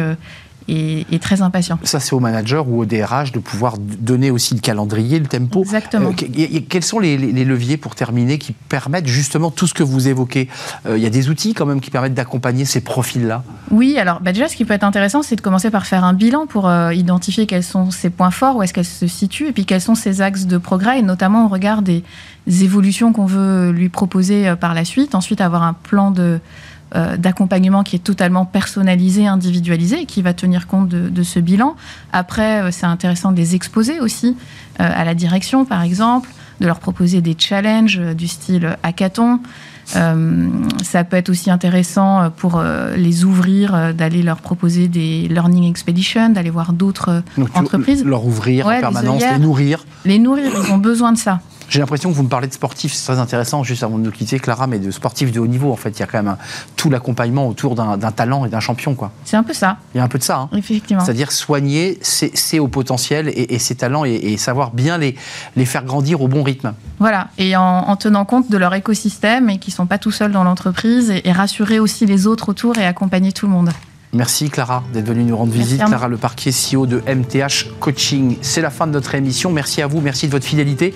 [0.70, 1.78] euh, est très impatient.
[1.82, 5.62] Ça, c'est au manager ou au DRH de pouvoir donner aussi le calendrier, le tempo.
[5.62, 6.10] Exactement.
[6.10, 9.82] Euh, quels sont les, les- les leviers pour terminer qui permettent justement tout ce que
[9.82, 10.48] vous évoquez?
[10.86, 13.42] Euh, Il y a des outils quand même qui permettent d'accompagner ces profils-là?
[13.70, 16.12] Oui, alors bah déjà, ce qui peut être intéressant, c'est de commencer par faire un
[16.14, 19.52] bilan pour euh, identifier quels sont ses points forts, où est-ce qu'elle se situe, et
[19.52, 22.02] puis quels sont ses axes de progrès, et notamment au regard des
[22.46, 25.14] évolutions qu'on veut lui proposer euh, par la suite.
[25.14, 26.40] Ensuite, avoir un plan de
[26.94, 31.38] euh, d'accompagnement qui est totalement personnalisé, individualisé, et qui va tenir compte de, de ce
[31.38, 31.74] bilan.
[32.12, 34.36] Après, euh, c'est intéressant de les exposer aussi
[34.80, 36.30] euh, à la direction, par exemple,
[36.60, 39.40] de leur proposer des challenges du style hackathon.
[39.96, 40.48] Euh,
[40.82, 45.68] ça peut être aussi intéressant pour euh, les ouvrir, euh, d'aller leur proposer des learning
[45.68, 47.22] expeditions, d'aller voir d'autres
[47.54, 48.04] entreprises.
[48.04, 49.84] Leur ouvrir Ouais, en permanence, les nourrir.
[50.04, 51.40] Les nourrir, ils ont besoin de ça.
[51.72, 54.10] J'ai l'impression que vous me parlez de sportifs, c'est très intéressant, juste avant de nous
[54.10, 55.88] quitter, Clara, mais de sportifs de haut niveau, en fait.
[55.98, 56.38] Il y a quand même un-
[56.76, 59.10] tout l'accompagnement autour d'un talent et d'un champion, quoi.
[59.24, 60.48] C'est un peu ça, Il y a un peu de ça, hein.
[60.54, 61.02] effectivement.
[61.02, 65.16] C'est-à-dire soigner ses, ses hauts potentiels et, et ses talents et, et savoir bien les,
[65.56, 66.74] les faire grandir au bon rythme.
[66.98, 70.10] Voilà, et en, en tenant compte de leur écosystème et qu'ils ne sont pas tout
[70.10, 73.70] seuls dans l'entreprise, et, et rassurer aussi les autres autour et accompagner tout le monde.
[74.14, 75.86] Merci Clara d'être venue nous rendre Merci visite.
[75.86, 78.36] Clara Le Parquet, CEO de MTH Coaching.
[78.42, 79.50] C'est la fin de notre émission.
[79.50, 80.92] Merci à vous, merci de votre fidélité.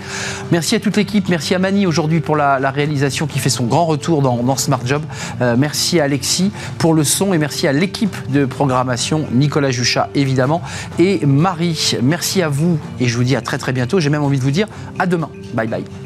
[0.53, 1.29] Merci à toute l'équipe.
[1.31, 4.57] Merci à Mani aujourd'hui pour la, la réalisation qui fait son grand retour dans, dans
[4.57, 5.03] Smart Job.
[5.41, 10.11] Euh, merci à Alexis pour le son et merci à l'équipe de programmation, Nicolas Juchat
[10.14, 10.61] évidemment
[10.99, 11.97] et Marie.
[12.03, 13.99] Merci à vous et je vous dis à très très bientôt.
[13.99, 15.31] J'ai même envie de vous dire à demain.
[15.55, 16.06] Bye bye.